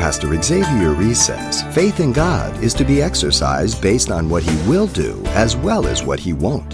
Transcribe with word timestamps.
Pastor 0.00 0.40
Xavier 0.42 0.94
Reese 0.94 1.20
says 1.20 1.62
faith 1.74 2.00
in 2.00 2.10
God 2.10 2.64
is 2.64 2.72
to 2.72 2.86
be 2.86 3.02
exercised 3.02 3.82
based 3.82 4.10
on 4.10 4.30
what 4.30 4.42
He 4.42 4.56
will 4.66 4.86
do 4.86 5.22
as 5.26 5.56
well 5.56 5.86
as 5.86 6.02
what 6.02 6.18
He 6.18 6.32
won't. 6.32 6.70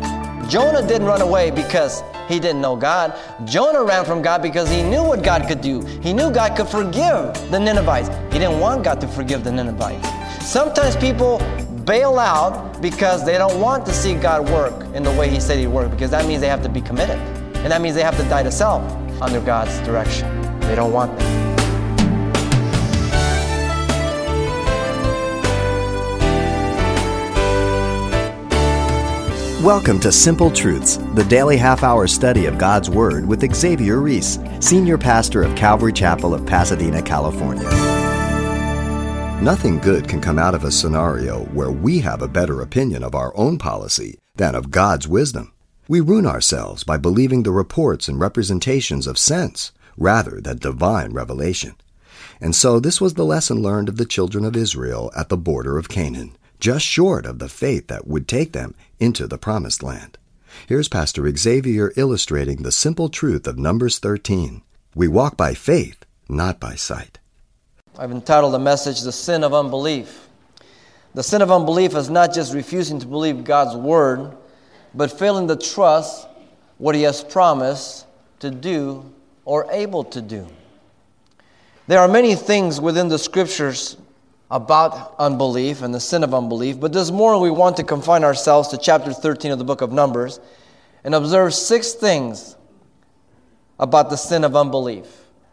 Jonah 0.49 0.87
didn't 0.87 1.09
run 1.09 1.21
away 1.21 1.51
because 1.51 2.05
he 2.29 2.39
didn't 2.39 2.61
know 2.61 2.77
God. 2.77 3.19
Jonah 3.45 3.83
ran 3.83 4.05
from 4.05 4.23
God 4.23 4.43
because 4.43 4.71
he 4.71 4.81
knew 4.85 5.03
what 5.03 5.25
God 5.25 5.49
could 5.49 5.61
do. 5.61 5.81
He 6.01 6.13
knew 6.13 6.31
God 6.31 6.57
could 6.57 6.69
forgive 6.69 7.35
the 7.51 7.59
Ninevites. 7.59 8.11
He 8.33 8.39
didn't 8.39 8.61
want 8.61 8.85
God 8.85 9.01
to 9.01 9.09
forgive 9.09 9.43
the 9.43 9.51
Ninevites. 9.51 10.09
Sometimes 10.49 10.95
people 10.95 11.39
bail 11.85 12.21
out 12.21 12.81
because 12.81 13.27
they 13.27 13.39
don't 13.39 13.61
want 13.61 13.85
to 13.87 13.93
see 13.93 14.15
God 14.15 14.49
work 14.51 14.85
in 14.95 15.03
the 15.03 15.11
way 15.11 15.29
He 15.29 15.41
said 15.41 15.59
He'd 15.59 15.67
work, 15.67 15.91
because 15.91 16.13
that 16.13 16.27
means 16.27 16.43
they 16.43 16.49
have 16.49 16.63
to 16.63 16.69
be 16.69 16.81
committed. 16.81 17.19
And 17.57 17.73
that 17.73 17.81
means 17.81 17.97
they 17.97 18.05
have 18.05 18.17
to 18.19 18.29
die 18.29 18.45
to 18.45 18.53
self 18.53 18.85
under 19.21 19.41
God's 19.41 19.77
direction. 19.81 20.31
They 20.61 20.77
don't 20.77 20.93
want 20.93 21.19
that. 21.19 21.46
Welcome 29.63 30.01
to 30.01 30.13
Simple 30.13 30.51
Truths, 30.51 30.99
the 31.15 31.25
daily 31.25 31.57
half 31.57 31.83
hour 31.83 32.07
study 32.07 32.45
of 32.45 32.59
God's 32.59 32.91
Word 32.91 33.25
with 33.25 33.55
Xavier 33.55 34.03
Reese, 34.03 34.39
Senior 34.61 34.99
Pastor 34.99 35.43
of 35.43 35.57
Calvary 35.57 35.95
Chapel 35.95 36.35
of 36.35 36.45
Pasadena, 36.45 37.01
California. 37.01 37.65
Nothing 39.41 39.79
good 39.79 40.11
can 40.11 40.21
come 40.21 40.39
out 40.39 40.55
of 40.55 40.65
a 40.65 40.71
scenario 40.71 41.45
where 41.47 41.71
we 41.71 42.01
have 42.01 42.21
a 42.21 42.29
better 42.29 42.61
opinion 42.61 43.03
of 43.03 43.15
our 43.15 43.35
own 43.35 43.57
policy 43.57 44.19
than 44.35 44.55
of 44.55 44.71
God's 44.71 45.09
wisdom. 45.09 45.55
We 45.89 46.01
ruin 46.01 46.27
ourselves 46.27 46.85
by 46.85 46.99
believing 46.99 47.43
the 47.43 47.51
reports 47.51 48.09
and 48.09 48.21
representations 48.21 49.07
of 49.07 49.17
sense 49.17 49.73
rather 49.97 50.39
than 50.39 50.59
divine 50.59 51.15
revelation. 51.15 51.77
And 52.43 52.55
so 52.55 52.79
this 52.79 53.01
was 53.01 53.15
the 53.15 53.25
lesson 53.25 53.63
learned 53.63 53.89
of 53.89 53.97
the 53.97 54.05
children 54.05 54.45
of 54.45 54.55
Israel 54.55 55.11
at 55.17 55.31
the 55.31 55.39
border 55.39 55.79
of 55.79 55.89
Canaan 55.89 56.37
just 56.59 56.85
short 56.85 57.27
of 57.27 57.39
the 57.39 57.49
faith 57.49 57.89
that 57.89 58.07
would 58.07 58.27
take 58.27 58.53
them 58.53 58.75
into 58.99 59.27
the 59.27 59.39
promised 59.39 59.83
land. 59.83 60.19
Here's 60.67 60.89
Pastor 60.89 61.31
Xavier 61.37 61.93
illustrating 61.97 62.63
the 62.63 62.73
simple 62.73 63.09
truth 63.09 63.47
of 63.47 63.59
Numbers 63.59 63.99
13. 63.99 64.63
We 64.95 65.09
walk 65.09 65.37
by 65.37 65.55
faith, 65.55 66.05
not 66.29 66.59
by 66.59 66.75
sight. 66.75 67.19
I've 67.99 68.11
entitled 68.11 68.55
the 68.55 68.59
message 68.59 69.03
The 69.03 69.13
Sin 69.13 69.45
of 69.45 69.55
Unbelief. 69.55 70.27
The 71.15 71.23
sin 71.23 71.41
of 71.41 71.51
unbelief 71.51 71.95
is 71.95 72.11
not 72.11 72.35
just 72.35 72.53
refusing 72.53 72.99
to 72.99 73.07
believe 73.07 73.43
God's 73.43 73.75
word, 73.75 74.37
but 74.95 75.19
failing 75.19 75.49
to 75.49 75.57
trust 75.57 76.29
what 76.77 76.95
He 76.95 77.03
has 77.03 77.25
promised 77.25 78.07
to 78.41 78.51
do 78.51 79.11
or 79.47 79.67
able 79.71 80.05
to 80.05 80.21
do. 80.21 80.47
There 81.87 82.01
are 82.01 82.09
many 82.09 82.35
things 82.35 82.83
within 82.83 83.09
the 83.09 83.19
scriptures 83.19 83.97
about 84.51 85.15
unbelief 85.19 85.83
and 85.83 85.93
the 85.95 86.01
sin 86.01 86.23
of 86.23 86.33
unbelief, 86.33 86.79
but 86.79 86.93
this 86.93 87.11
morning 87.11 87.43
we 87.43 87.51
want 87.51 87.77
to 87.77 87.85
confine 87.85 88.23
ourselves 88.23 88.69
to 88.69 88.79
chapter 88.79 89.13
13 89.13 89.51
of 89.51 89.59
the 89.59 89.65
book 89.65 89.81
of 89.81 89.93
Numbers 89.93 90.39
and 91.03 91.15
observe 91.15 91.53
six 91.55 91.95
things 91.95 92.57
about 93.79 94.11
the 94.11 94.17
sin 94.17 94.45
of 94.45 94.55
unbelief. 94.55 95.07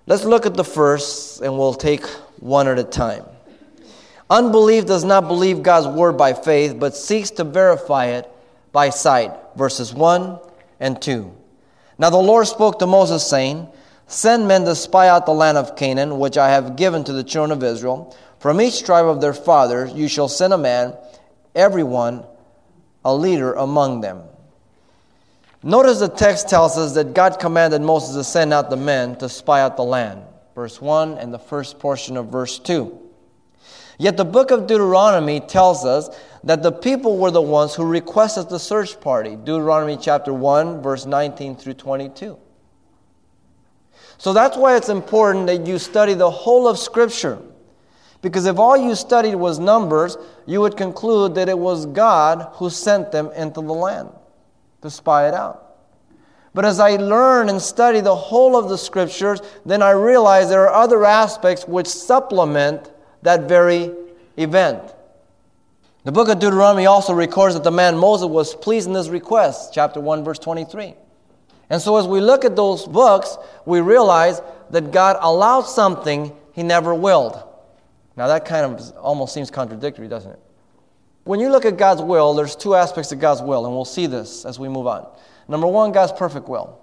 Let's 0.06 0.26
look 0.26 0.46
at 0.46 0.54
the 0.54 0.64
first 0.64 1.42
and 1.42 1.58
we'll 1.58 1.74
take 1.74 2.06
one 2.40 2.68
at 2.68 2.78
a 2.78 2.84
time. 2.84 3.24
Unbelief 4.30 4.86
does 4.86 5.04
not 5.04 5.28
believe 5.28 5.64
God's 5.64 5.88
word 5.88 6.14
by 6.14 6.34
faith, 6.34 6.80
but 6.80 6.96
seeks 6.96 7.30
to 7.32 7.44
verify 7.44 8.08
it 8.08 8.30
by 8.72 8.90
sight. 8.90 9.32
Verses 9.56 9.94
1 9.94 10.40
and 10.80 11.02
2. 11.02 11.34
Now 11.98 12.10
the 12.10 12.18
Lord 12.18 12.48
spoke 12.48 12.80
to 12.80 12.88
Moses, 12.88 13.26
saying, 13.26 13.68
Send 14.08 14.48
men 14.48 14.66
to 14.66 14.76
spy 14.76 15.08
out 15.08 15.26
the 15.26 15.34
land 15.34 15.58
of 15.58 15.76
Canaan, 15.76 16.20
which 16.20 16.38
I 16.38 16.50
have 16.50 16.76
given 16.76 17.04
to 17.06 17.14
the 17.14 17.24
children 17.24 17.58
of 17.58 17.64
Israel. 17.64 18.16
From 18.40 18.60
each 18.60 18.84
tribe 18.84 19.06
of 19.06 19.22
their 19.22 19.34
fathers 19.34 19.94
you 19.94 20.08
shall 20.08 20.28
send 20.28 20.54
a 20.54 20.58
man, 20.58 20.94
everyone 21.56 22.26
a 23.06 23.16
leader 23.16 23.54
among 23.54 24.02
them. 24.02 24.22
Notice 25.64 26.00
the 26.00 26.10
text 26.10 26.50
tells 26.50 26.78
us 26.78 26.94
that 26.96 27.14
God 27.14 27.40
commanded 27.40 27.82
Moses 27.82 28.16
to 28.16 28.24
send 28.24 28.54
out 28.54 28.70
the 28.70 28.76
men 28.76 29.16
to 29.18 29.30
spy 29.30 29.62
out 29.62 29.78
the 29.78 29.84
land. 29.84 30.22
Verse 30.56 30.82
1 30.82 31.18
and 31.18 31.34
the 31.34 31.40
first 31.40 31.80
portion 31.80 32.18
of 32.18 32.28
verse 32.28 32.60
2. 32.60 33.00
Yet 33.98 34.18
the 34.18 34.26
book 34.26 34.52
of 34.52 34.68
Deuteronomy 34.68 35.40
tells 35.40 35.86
us 35.86 36.10
that 36.44 36.64
the 36.64 36.72
people 36.72 37.18
were 37.18 37.32
the 37.32 37.42
ones 37.42 37.74
who 37.74 37.86
requested 37.86 38.50
the 38.50 38.60
search 38.60 39.00
party. 39.00 39.38
Deuteronomy 39.38 39.98
chapter 39.98 40.34
1, 40.34 40.82
verse 40.82 41.06
19 41.06 41.56
through 41.56 41.76
22. 41.76 42.38
So 44.18 44.34
that's 44.34 44.58
why 44.58 44.76
it's 44.78 44.90
important 44.90 45.48
that 45.48 45.68
you 45.68 45.80
study 45.80 46.14
the 46.14 46.32
whole 46.32 46.68
of 46.68 46.80
Scripture. 46.80 47.40
Because 48.22 48.46
if 48.46 48.58
all 48.58 48.78
you 48.78 48.96
studied 48.96 49.36
was 49.36 49.60
numbers, 49.60 50.18
you 50.46 50.62
would 50.62 50.78
conclude 50.78 51.36
that 51.36 51.50
it 51.50 51.60
was 51.60 51.86
God 51.86 52.48
who 52.54 52.70
sent 52.70 53.12
them 53.12 53.30
into 53.36 53.62
the 53.62 53.74
land 53.74 54.10
to 54.82 54.90
spy 54.90 55.28
it 55.28 55.34
out. 55.34 55.64
But 56.54 56.66
as 56.66 56.80
I 56.80 56.96
learn 56.96 57.50
and 57.50 57.62
study 57.62 58.00
the 58.00 58.16
whole 58.16 58.56
of 58.56 58.70
the 58.70 58.78
scriptures, 58.78 59.42
then 59.66 59.82
I 59.82 59.92
realize 59.92 60.50
there 60.50 60.70
are 60.70 60.84
other 60.84 61.04
aspects 61.04 61.68
which 61.68 61.88
supplement 61.88 62.92
that 63.24 63.50
very 63.50 63.92
event. 64.38 64.94
The 66.04 66.12
book 66.12 66.30
of 66.30 66.40
Deuteronomy 66.40 66.86
also 66.86 67.14
records 67.14 67.56
that 67.56 67.64
the 67.64 67.72
man 67.72 67.98
Moses 67.98 68.28
was 68.28 68.54
pleased 68.56 68.88
in 68.88 68.94
his 68.94 69.10
request, 69.10 69.74
chapter 69.74 70.00
1, 70.00 70.24
verse 70.24 70.40
23. 70.40 70.96
And 71.70 71.82
so 71.82 71.98
as 71.98 72.08
we 72.08 72.20
look 72.20 72.46
at 72.46 72.56
those 72.56 72.86
books, 72.86 73.38
we 73.66 73.82
realize 73.82 74.42
that 74.70 74.92
God 74.92 75.18
allowed 75.20 75.64
something 75.64 76.36
he 76.54 76.64
never 76.64 76.94
willed. 76.94 77.42
Now, 78.16 78.28
that 78.28 78.46
kind 78.46 78.66
of 78.66 78.98
almost 78.98 79.34
seems 79.34 79.50
contradictory, 79.50 80.08
doesn't 80.08 80.32
it? 80.32 80.40
When 81.24 81.40
you 81.40 81.50
look 81.50 81.66
at 81.66 81.78
God's 81.78 82.02
will, 82.02 82.34
there's 82.34 82.56
two 82.56 82.76
aspects 82.76 83.12
of 83.12 83.20
God's 83.20 83.42
will, 83.42 83.66
and 83.66 83.74
we'll 83.74 83.86
see 83.86 84.08
this 84.08 84.46
as 84.46 84.60
we 84.60 84.68
move 84.68 84.88
on. 84.88 85.08
Number 85.48 85.68
one, 85.68 85.92
God's 85.92 86.12
perfect 86.12 86.48
will. 86.48 86.80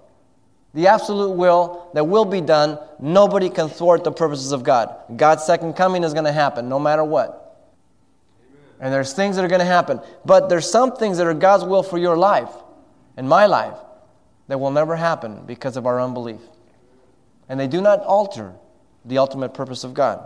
The 0.73 0.87
absolute 0.87 1.31
will 1.31 1.89
that 1.93 2.05
will 2.05 2.25
be 2.25 2.41
done, 2.41 2.79
nobody 2.99 3.49
can 3.49 3.69
thwart 3.69 4.03
the 4.03 4.11
purposes 4.11 4.51
of 4.51 4.63
God. 4.63 4.95
God's 5.15 5.43
second 5.43 5.73
coming 5.73 6.03
is 6.03 6.13
going 6.13 6.25
to 6.25 6.31
happen 6.31 6.69
no 6.69 6.79
matter 6.79 7.03
what. 7.03 7.69
And 8.79 8.91
there's 8.91 9.13
things 9.13 9.35
that 9.35 9.45
are 9.45 9.49
going 9.49 9.59
to 9.59 9.65
happen. 9.65 9.99
But 10.25 10.49
there's 10.49 10.69
some 10.69 10.95
things 10.95 11.17
that 11.17 11.27
are 11.27 11.33
God's 11.33 11.63
will 11.63 11.83
for 11.83 11.97
your 11.97 12.17
life 12.17 12.49
and 13.15 13.29
my 13.29 13.45
life 13.45 13.75
that 14.47 14.59
will 14.59 14.71
never 14.71 14.95
happen 14.95 15.43
because 15.45 15.77
of 15.77 15.85
our 15.85 16.01
unbelief. 16.01 16.41
And 17.49 17.59
they 17.59 17.67
do 17.67 17.81
not 17.81 18.01
alter 18.01 18.53
the 19.05 19.17
ultimate 19.17 19.53
purpose 19.53 19.83
of 19.83 19.93
God. 19.93 20.25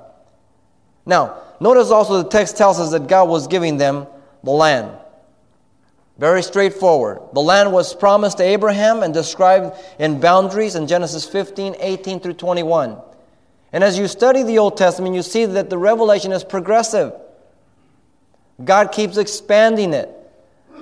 Now, 1.06 1.38
notice 1.60 1.92
also 1.92 2.22
the 2.22 2.30
text 2.30 2.58
tells 2.58 2.80
us 2.80 2.92
that 2.92 3.08
God 3.08 3.30
was 3.30 3.48
giving 3.48 3.78
them 3.78 4.08
the 4.44 4.52
land. 4.52 4.92
Very 6.18 6.42
straightforward. 6.42 7.20
The 7.34 7.42
land 7.42 7.74
was 7.74 7.94
promised 7.94 8.38
to 8.38 8.44
Abraham 8.44 9.04
and 9.04 9.14
described 9.14 9.76
in 10.00 10.20
boundaries 10.20 10.76
in 10.76 10.88
Genesis 10.88 11.26
15, 11.28 11.76
18 11.80 12.20
through 12.22 12.34
21. 12.34 12.98
And 13.74 13.84
as 13.84 14.00
you 14.00 14.08
study 14.08 14.42
the 14.44 14.58
Old 14.58 14.78
Testament, 14.78 15.16
you 15.16 15.22
see 15.22 15.46
that 15.46 15.70
the 15.70 15.78
revelation 15.78 16.32
is 16.32 16.44
progressive. 16.44 17.14
God 18.64 18.94
keeps 18.94 19.18
expanding 19.18 19.94
it. 19.94 20.10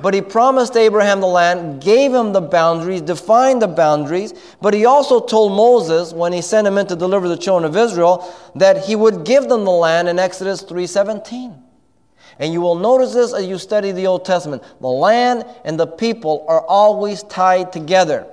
But 0.01 0.13
he 0.13 0.21
promised 0.21 0.75
Abraham 0.75 1.21
the 1.21 1.27
land, 1.27 1.81
gave 1.81 2.13
him 2.13 2.33
the 2.33 2.41
boundaries, 2.41 3.01
defined 3.01 3.61
the 3.61 3.67
boundaries, 3.67 4.33
but 4.61 4.73
he 4.73 4.85
also 4.85 5.19
told 5.19 5.53
Moses 5.53 6.11
when 6.13 6.33
he 6.33 6.41
sent 6.41 6.67
him 6.67 6.77
in 6.77 6.87
to 6.87 6.95
deliver 6.95 7.29
the 7.29 7.37
children 7.37 7.69
of 7.69 7.77
Israel 7.77 8.29
that 8.55 8.85
he 8.85 8.95
would 8.95 9.23
give 9.23 9.47
them 9.47 9.63
the 9.63 9.71
land 9.71 10.09
in 10.09 10.19
Exodus 10.19 10.61
3:17. 10.61 11.61
And 12.39 12.51
you 12.51 12.61
will 12.61 12.75
notice 12.75 13.13
this 13.13 13.33
as 13.33 13.45
you 13.45 13.57
study 13.57 13.91
the 13.91 14.07
Old 14.07 14.25
Testament. 14.25 14.63
The 14.81 14.87
land 14.87 15.45
and 15.63 15.79
the 15.79 15.87
people 15.87 16.45
are 16.47 16.61
always 16.61 17.23
tied 17.23 17.71
together. 17.71 18.25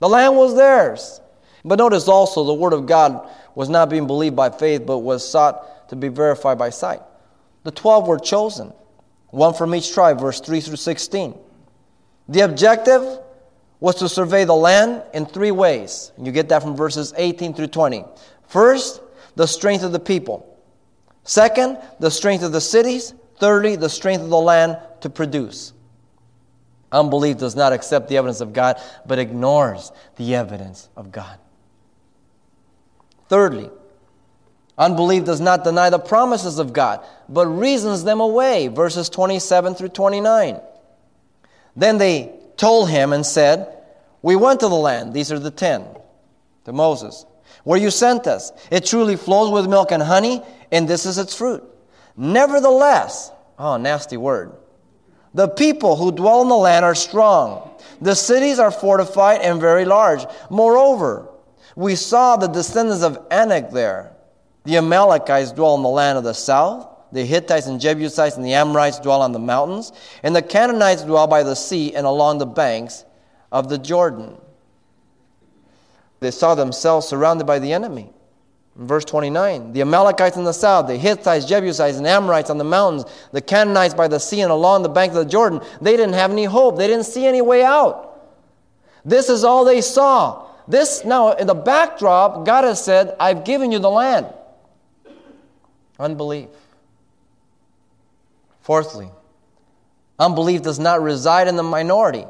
The 0.00 0.08
land 0.08 0.36
was 0.36 0.56
theirs. 0.56 1.20
But 1.64 1.78
notice 1.78 2.08
also 2.08 2.44
the 2.44 2.52
word 2.52 2.72
of 2.72 2.86
God 2.86 3.26
was 3.54 3.68
not 3.68 3.88
being 3.88 4.06
believed 4.06 4.36
by 4.36 4.50
faith, 4.50 4.84
but 4.84 4.98
was 4.98 5.26
sought 5.26 5.88
to 5.88 5.96
be 5.96 6.08
verified 6.08 6.58
by 6.58 6.70
sight. 6.70 7.00
The 7.62 7.70
12 7.70 8.06
were 8.06 8.18
chosen 8.18 8.72
one 9.34 9.52
from 9.52 9.74
each 9.74 9.92
tribe, 9.92 10.20
verse 10.20 10.40
3 10.40 10.60
through 10.60 10.76
16. 10.76 11.34
The 12.28 12.40
objective 12.40 13.20
was 13.80 13.96
to 13.96 14.08
survey 14.08 14.44
the 14.44 14.54
land 14.54 15.02
in 15.12 15.26
three 15.26 15.50
ways. 15.50 16.12
You 16.16 16.30
get 16.30 16.48
that 16.50 16.62
from 16.62 16.76
verses 16.76 17.12
18 17.16 17.52
through 17.54 17.66
20. 17.66 18.04
First, 18.46 19.02
the 19.34 19.46
strength 19.46 19.82
of 19.82 19.92
the 19.92 19.98
people. 19.98 20.58
Second, 21.24 21.78
the 21.98 22.10
strength 22.10 22.44
of 22.44 22.52
the 22.52 22.60
cities. 22.60 23.12
Thirdly, 23.38 23.74
the 23.74 23.88
strength 23.88 24.22
of 24.22 24.30
the 24.30 24.40
land 24.40 24.78
to 25.00 25.10
produce. 25.10 25.72
Unbelief 26.92 27.38
does 27.38 27.56
not 27.56 27.72
accept 27.72 28.08
the 28.08 28.16
evidence 28.16 28.40
of 28.40 28.52
God, 28.52 28.80
but 29.04 29.18
ignores 29.18 29.90
the 30.14 30.36
evidence 30.36 30.88
of 30.96 31.10
God. 31.10 31.38
Thirdly, 33.28 33.68
Unbelief 34.76 35.24
does 35.24 35.40
not 35.40 35.64
deny 35.64 35.90
the 35.90 35.98
promises 35.98 36.58
of 36.58 36.72
God, 36.72 37.04
but 37.28 37.46
reasons 37.46 38.04
them 38.04 38.20
away. 38.20 38.68
Verses 38.68 39.08
27 39.08 39.74
through 39.74 39.88
29. 39.88 40.60
Then 41.76 41.98
they 41.98 42.32
told 42.56 42.90
him 42.90 43.12
and 43.12 43.24
said, 43.24 43.76
We 44.22 44.36
went 44.36 44.60
to 44.60 44.68
the 44.68 44.74
land. 44.74 45.14
These 45.14 45.30
are 45.30 45.38
the 45.38 45.50
ten 45.50 45.86
to 46.64 46.72
Moses. 46.72 47.24
where 47.64 47.80
you 47.80 47.90
sent 47.90 48.26
us. 48.26 48.52
It 48.70 48.84
truly 48.84 49.16
flows 49.16 49.50
with 49.50 49.68
milk 49.68 49.90
and 49.90 50.02
honey, 50.02 50.42
and 50.70 50.86
this 50.86 51.06
is 51.06 51.18
its 51.18 51.34
fruit. 51.34 51.64
Nevertheless, 52.16 53.32
oh, 53.58 53.76
nasty 53.76 54.16
word. 54.16 54.52
The 55.32 55.48
people 55.48 55.96
who 55.96 56.12
dwell 56.12 56.42
in 56.42 56.48
the 56.48 56.56
land 56.56 56.84
are 56.84 56.94
strong. 56.94 57.70
The 58.00 58.14
cities 58.14 58.58
are 58.58 58.70
fortified 58.70 59.40
and 59.40 59.60
very 59.60 59.84
large. 59.84 60.24
Moreover, 60.48 61.28
we 61.74 61.96
saw 61.96 62.36
the 62.36 62.46
descendants 62.46 63.02
of 63.02 63.18
Anak 63.30 63.70
there. 63.70 64.13
The 64.64 64.78
Amalekites 64.78 65.52
dwell 65.52 65.74
in 65.76 65.82
the 65.82 65.88
land 65.88 66.18
of 66.18 66.24
the 66.24 66.32
south. 66.32 66.88
The 67.12 67.24
Hittites 67.24 67.66
and 67.66 67.80
Jebusites 67.80 68.36
and 68.36 68.44
the 68.44 68.54
Amorites 68.54 68.98
dwell 68.98 69.22
on 69.22 69.32
the 69.32 69.38
mountains. 69.38 69.92
And 70.22 70.34
the 70.34 70.42
Canaanites 70.42 71.02
dwell 71.02 71.26
by 71.26 71.42
the 71.42 71.54
sea 71.54 71.94
and 71.94 72.06
along 72.06 72.38
the 72.38 72.46
banks 72.46 73.04
of 73.52 73.68
the 73.68 73.78
Jordan. 73.78 74.36
They 76.20 76.30
saw 76.30 76.54
themselves 76.54 77.06
surrounded 77.06 77.46
by 77.46 77.58
the 77.58 77.72
enemy. 77.72 78.10
In 78.76 78.86
verse 78.86 79.04
29, 79.04 79.72
the 79.72 79.82
Amalekites 79.82 80.36
in 80.36 80.44
the 80.44 80.52
south, 80.52 80.88
the 80.88 80.96
Hittites, 80.96 81.44
Jebusites, 81.44 81.98
and 81.98 82.06
Amorites 82.06 82.50
on 82.50 82.58
the 82.58 82.64
mountains, 82.64 83.04
the 83.30 83.40
Canaanites 83.40 83.94
by 83.94 84.08
the 84.08 84.18
sea 84.18 84.40
and 84.40 84.50
along 84.50 84.82
the 84.82 84.88
bank 84.88 85.10
of 85.10 85.16
the 85.16 85.30
Jordan, 85.30 85.60
they 85.80 85.96
didn't 85.96 86.14
have 86.14 86.32
any 86.32 86.46
hope. 86.46 86.76
They 86.76 86.88
didn't 86.88 87.04
see 87.04 87.26
any 87.26 87.42
way 87.42 87.62
out. 87.62 88.10
This 89.04 89.28
is 89.28 89.44
all 89.44 89.64
they 89.64 89.80
saw. 89.80 90.46
This, 90.66 91.04
now, 91.04 91.32
in 91.32 91.46
the 91.46 91.54
backdrop, 91.54 92.46
God 92.46 92.64
has 92.64 92.82
said, 92.82 93.14
I've 93.20 93.44
given 93.44 93.70
you 93.70 93.78
the 93.78 93.90
land. 93.90 94.26
Unbelief. 95.98 96.48
Fourthly, 98.62 99.10
unbelief 100.18 100.62
does 100.62 100.78
not 100.78 101.02
reside 101.02 101.48
in 101.48 101.56
the 101.56 101.62
minority, 101.62 102.24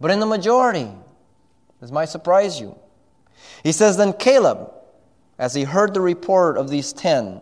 but 0.00 0.10
in 0.10 0.20
the 0.20 0.26
majority. 0.26 0.88
This 1.80 1.90
might 1.90 2.08
surprise 2.08 2.60
you. 2.60 2.76
He 3.62 3.72
says, 3.72 3.96
Then 3.96 4.12
Caleb, 4.14 4.72
as 5.38 5.54
he 5.54 5.62
heard 5.62 5.94
the 5.94 6.00
report 6.00 6.56
of 6.56 6.68
these 6.68 6.92
ten, 6.92 7.40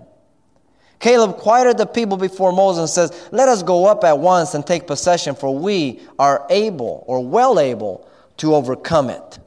Caleb 0.98 1.36
quieted 1.36 1.78
the 1.78 1.86
people 1.86 2.16
before 2.16 2.52
Moses 2.52 2.96
and 2.96 3.10
says, 3.10 3.28
Let 3.32 3.48
us 3.48 3.62
go 3.62 3.86
up 3.86 4.04
at 4.04 4.18
once 4.18 4.54
and 4.54 4.64
take 4.64 4.86
possession, 4.86 5.34
for 5.34 5.58
we 5.58 6.00
are 6.18 6.46
able 6.48 7.04
or 7.08 7.24
well 7.24 7.58
able 7.58 8.08
to 8.36 8.54
overcome 8.54 9.10
it. 9.10 9.38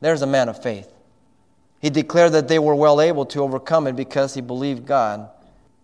There's 0.00 0.22
a 0.22 0.26
man 0.26 0.48
of 0.48 0.60
faith. 0.60 0.92
He 1.80 1.90
declared 1.90 2.32
that 2.32 2.48
they 2.48 2.58
were 2.58 2.74
well 2.74 3.00
able 3.00 3.24
to 3.26 3.42
overcome 3.42 3.86
it 3.86 3.96
because 3.96 4.34
he 4.34 4.40
believed 4.40 4.86
God, 4.86 5.28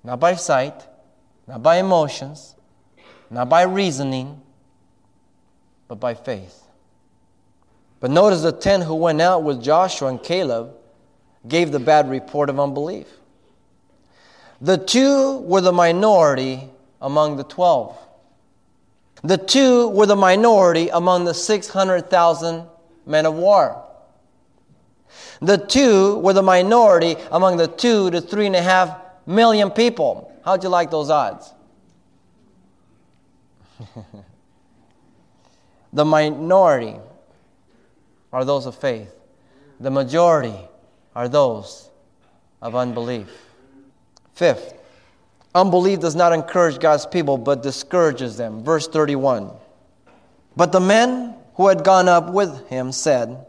not 0.03 0.19
by 0.21 0.35
sight, 0.35 0.87
not 1.47 1.63
by 1.63 1.77
emotions, 1.79 2.55
not 3.31 3.49
by 3.49 3.63
reasoning, 3.63 4.41
but 5.87 5.97
by 5.97 6.15
faith. 6.15 6.63
But 8.01 8.11
notice 8.11 8.43
the 8.43 8.53
ten 8.53 8.83
who 8.83 8.95
went 8.95 9.21
out 9.21 9.43
with 9.45 9.63
Joshua 9.63 10.09
and 10.09 10.23
Caleb 10.23 10.75
gave 11.47 11.73
the 11.73 11.81
bad 11.81 12.11
report 12.11 12.51
of 12.51 12.59
unbelief. 12.59 13.07
The 14.61 14.79
two 14.79 15.39
were 15.39 15.61
the 15.61 15.73
minority 15.73 16.69
among 17.01 17.37
the 17.37 17.45
twelve. 17.45 17.99
The 19.23 19.39
two 19.39 19.89
were 19.89 20.05
the 20.05 20.17
minority 20.17 20.91
among 20.91 21.25
the 21.25 21.33
600,000 21.33 22.67
men 23.07 23.25
of 23.25 23.35
war. 23.35 23.83
The 25.41 25.57
two 25.59 26.19
were 26.19 26.33
the 26.33 26.43
minority 26.43 27.17
among 27.31 27.57
the 27.57 27.69
two 27.69 28.11
to 28.11 28.21
three 28.21 28.47
and 28.47 28.57
a 28.57 28.63
half 28.63 28.97
million 29.27 29.71
people. 29.71 30.33
How'd 30.45 30.63
you 30.63 30.69
like 30.69 30.91
those 30.91 31.11
odds? 31.11 31.53
the 35.93 36.05
minority 36.05 36.97
are 38.33 38.45
those 38.45 38.67
of 38.67 38.75
faith, 38.77 39.15
the 39.81 39.91
majority 39.91 40.57
are 41.15 41.29
those 41.29 41.91
of 42.61 42.75
unbelief. 42.75 43.29
Fifth, 44.35 44.75
unbelief 45.55 46.01
does 46.01 46.17
not 46.17 46.33
encourage 46.33 46.79
God's 46.81 47.07
people 47.07 47.39
but 47.39 47.63
discourages 47.63 48.37
them. 48.37 48.65
Verse 48.65 48.89
31. 48.89 49.51
But 50.57 50.73
the 50.73 50.81
men 50.81 51.35
who 51.55 51.69
had 51.69 51.85
gone 51.85 52.09
up 52.09 52.31
with 52.31 52.67
him 52.69 52.91
said, 52.93 53.47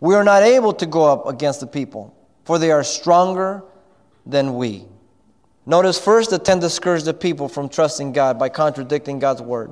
We 0.00 0.14
are 0.14 0.24
not 0.24 0.42
able 0.42 0.72
to 0.74 0.86
go 0.86 1.04
up 1.04 1.26
against 1.26 1.60
the 1.60 1.66
people, 1.66 2.14
for 2.44 2.58
they 2.58 2.70
are 2.70 2.84
stronger 2.84 3.64
than 4.24 4.56
we. 4.56 4.84
Notice 5.64 5.98
first 5.98 6.30
the 6.30 6.38
ten 6.38 6.60
discouraged 6.60 7.06
the 7.06 7.14
people 7.14 7.48
from 7.48 7.68
trusting 7.68 8.12
God 8.12 8.38
by 8.38 8.48
contradicting 8.48 9.18
God's 9.18 9.42
word. 9.42 9.70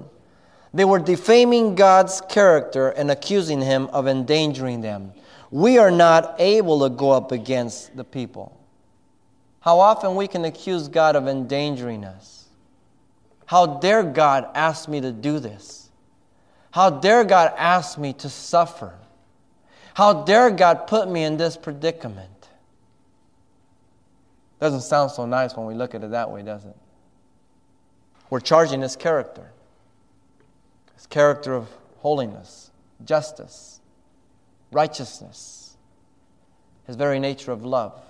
They 0.73 0.85
were 0.85 0.99
defaming 0.99 1.77
God's 1.77 2.21
character 2.29 2.89
and 2.89 3.11
accusing 3.11 3.61
him 3.61 3.87
of 3.89 4.09
endangering 4.09 4.81
them. 4.81 5.13
We 5.51 5.79
are 5.79 5.93
not 5.93 6.35
able 6.41 6.81
to 6.81 6.95
go 6.95 7.13
up 7.13 7.31
against 7.31 7.97
the 7.97 8.03
people. 8.03 8.61
How 9.61 9.79
often 9.79 10.17
we 10.17 10.27
can 10.27 10.45
accuse 10.45 10.89
God 10.89 11.15
of 11.15 11.29
endangering 11.29 12.05
us. 12.05 12.49
How 13.47 13.79
dare 13.79 14.03
God 14.03 14.49
ask 14.55 14.89
me 14.89 15.01
to 15.01 15.13
do 15.13 15.39
this? 15.39 15.91
How 16.73 16.91
dare 16.91 17.23
God 17.23 17.53
ask 17.57 17.97
me 17.97 18.13
to 18.15 18.29
suffer? 18.29 18.99
How 19.95 20.25
dare 20.25 20.51
God 20.51 20.87
put 20.87 21.09
me 21.09 21.25
in 21.25 21.37
this 21.37 21.57
predicament? 21.57 22.49
Doesn't 24.61 24.83
sound 24.83 25.11
so 25.11 25.25
nice 25.27 25.57
when 25.57 25.67
we 25.67 25.75
look 25.75 25.95
at 25.95 26.03
it 26.03 26.11
that 26.11 26.31
way, 26.31 26.43
does 26.43 26.65
it? 26.65 26.77
We're 28.31 28.41
charging 28.41 28.83
his 28.83 28.97
character 28.97 29.51
his 31.05 31.07
character 31.07 31.55
of 31.55 31.69
holiness, 31.99 32.71
justice, 33.05 33.81
righteousness, 34.73 35.77
his 36.87 36.97
very 36.97 37.19
nature 37.19 37.53
of 37.53 37.65
love. 37.65 38.01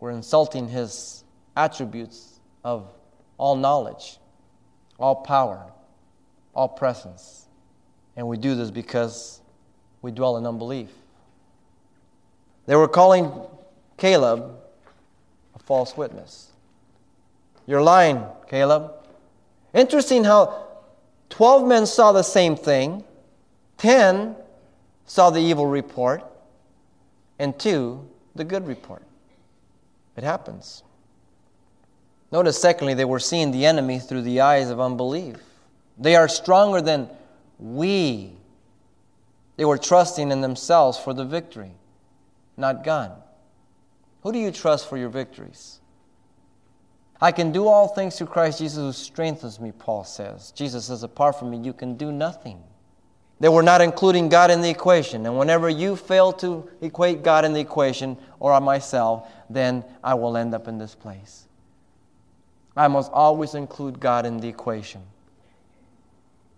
We're 0.00 0.10
insulting 0.10 0.68
his 0.68 1.24
attributes 1.56 2.40
of 2.62 2.92
all 3.38 3.56
knowledge, 3.56 4.18
all 4.98 5.16
power, 5.16 5.72
all 6.54 6.68
presence. 6.68 7.46
And 8.16 8.28
we 8.28 8.36
do 8.36 8.54
this 8.54 8.70
because 8.70 9.40
we 10.02 10.10
dwell 10.10 10.36
in 10.36 10.46
unbelief. 10.46 10.90
They 12.66 12.76
were 12.76 12.88
calling 12.88 13.32
Caleb 13.96 14.56
a 15.54 15.58
false 15.58 15.96
witness. 15.96 16.48
You're 17.66 17.82
lying, 17.82 18.24
Caleb. 18.48 18.92
Interesting 19.74 20.24
how 20.24 20.66
12 21.30 21.66
men 21.66 21.86
saw 21.86 22.12
the 22.12 22.22
same 22.22 22.56
thing, 22.56 23.04
10 23.78 24.34
saw 25.06 25.30
the 25.30 25.40
evil 25.40 25.66
report, 25.66 26.24
and 27.38 27.58
2 27.58 28.08
the 28.34 28.44
good 28.44 28.66
report. 28.66 29.02
It 30.16 30.24
happens. 30.24 30.82
Notice, 32.32 32.60
secondly, 32.60 32.94
they 32.94 33.04
were 33.04 33.18
seeing 33.18 33.50
the 33.50 33.66
enemy 33.66 33.98
through 33.98 34.22
the 34.22 34.40
eyes 34.40 34.70
of 34.70 34.80
unbelief. 34.80 35.36
They 35.98 36.14
are 36.14 36.28
stronger 36.28 36.80
than 36.80 37.08
we. 37.58 38.32
They 39.60 39.66
were 39.66 39.76
trusting 39.76 40.30
in 40.30 40.40
themselves 40.40 40.96
for 40.98 41.12
the 41.12 41.26
victory, 41.26 41.72
not 42.56 42.82
God. 42.82 43.12
Who 44.22 44.32
do 44.32 44.38
you 44.38 44.52
trust 44.52 44.88
for 44.88 44.96
your 44.96 45.10
victories? 45.10 45.80
I 47.20 47.30
can 47.30 47.52
do 47.52 47.68
all 47.68 47.88
things 47.88 48.16
through 48.16 48.28
Christ 48.28 48.60
Jesus 48.60 48.78
who 48.78 48.90
strengthens 48.94 49.60
me, 49.60 49.72
Paul 49.72 50.04
says. 50.04 50.50
Jesus 50.52 50.86
says, 50.86 51.02
apart 51.02 51.38
from 51.38 51.50
me, 51.50 51.58
you 51.58 51.74
can 51.74 51.98
do 51.98 52.10
nothing. 52.10 52.62
They 53.38 53.50
were 53.50 53.62
not 53.62 53.82
including 53.82 54.30
God 54.30 54.50
in 54.50 54.62
the 54.62 54.70
equation. 54.70 55.26
And 55.26 55.36
whenever 55.36 55.68
you 55.68 55.94
fail 55.94 56.32
to 56.32 56.66
equate 56.80 57.22
God 57.22 57.44
in 57.44 57.52
the 57.52 57.60
equation 57.60 58.16
or 58.38 58.58
myself, 58.62 59.30
then 59.50 59.84
I 60.02 60.14
will 60.14 60.38
end 60.38 60.54
up 60.54 60.68
in 60.68 60.78
this 60.78 60.94
place. 60.94 61.48
I 62.74 62.88
must 62.88 63.12
always 63.12 63.54
include 63.54 64.00
God 64.00 64.24
in 64.24 64.38
the 64.38 64.48
equation. 64.48 65.02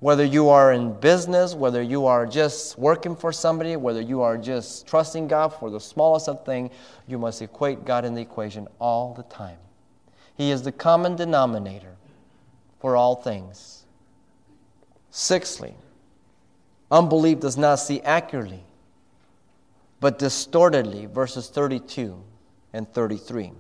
Whether 0.03 0.25
you 0.25 0.49
are 0.49 0.73
in 0.73 0.95
business, 0.95 1.55
whether 1.55 1.81
you 1.81 2.07
are 2.07 2.27
just 2.27 2.77
working 2.77 3.15
for 3.15 3.31
somebody, 3.31 3.77
whether 3.77 4.01
you 4.01 4.21
are 4.23 4.37
just 4.37 4.85
trusting 4.85 5.29
God 5.29 5.51
for 5.51 5.71
the 5.71 5.79
smallest 5.79 6.29
of 6.29 6.45
things, 6.45 6.73
you 7.07 7.19
must 7.19 7.41
equate 7.41 7.85
God 7.85 8.05
in 8.05 8.13
the 8.13 8.21
equation 8.21 8.67
all 8.81 9.15
the 9.15 9.23
time. 9.23 9.59
He 10.35 10.51
is 10.51 10.63
the 10.63 10.73
common 10.73 11.15
denominator 11.15 11.95
for 12.81 12.97
all 12.97 13.15
things. 13.15 13.85
Sixthly, 15.13 15.77
unbelief 16.91 17.39
does 17.39 17.57
not 17.57 17.77
see 17.77 18.01
accurately, 18.01 18.65
but 20.01 20.19
distortedly, 20.19 21.07
verses 21.07 21.49
32 21.49 22.21
and 22.73 22.93
33. 22.93 23.53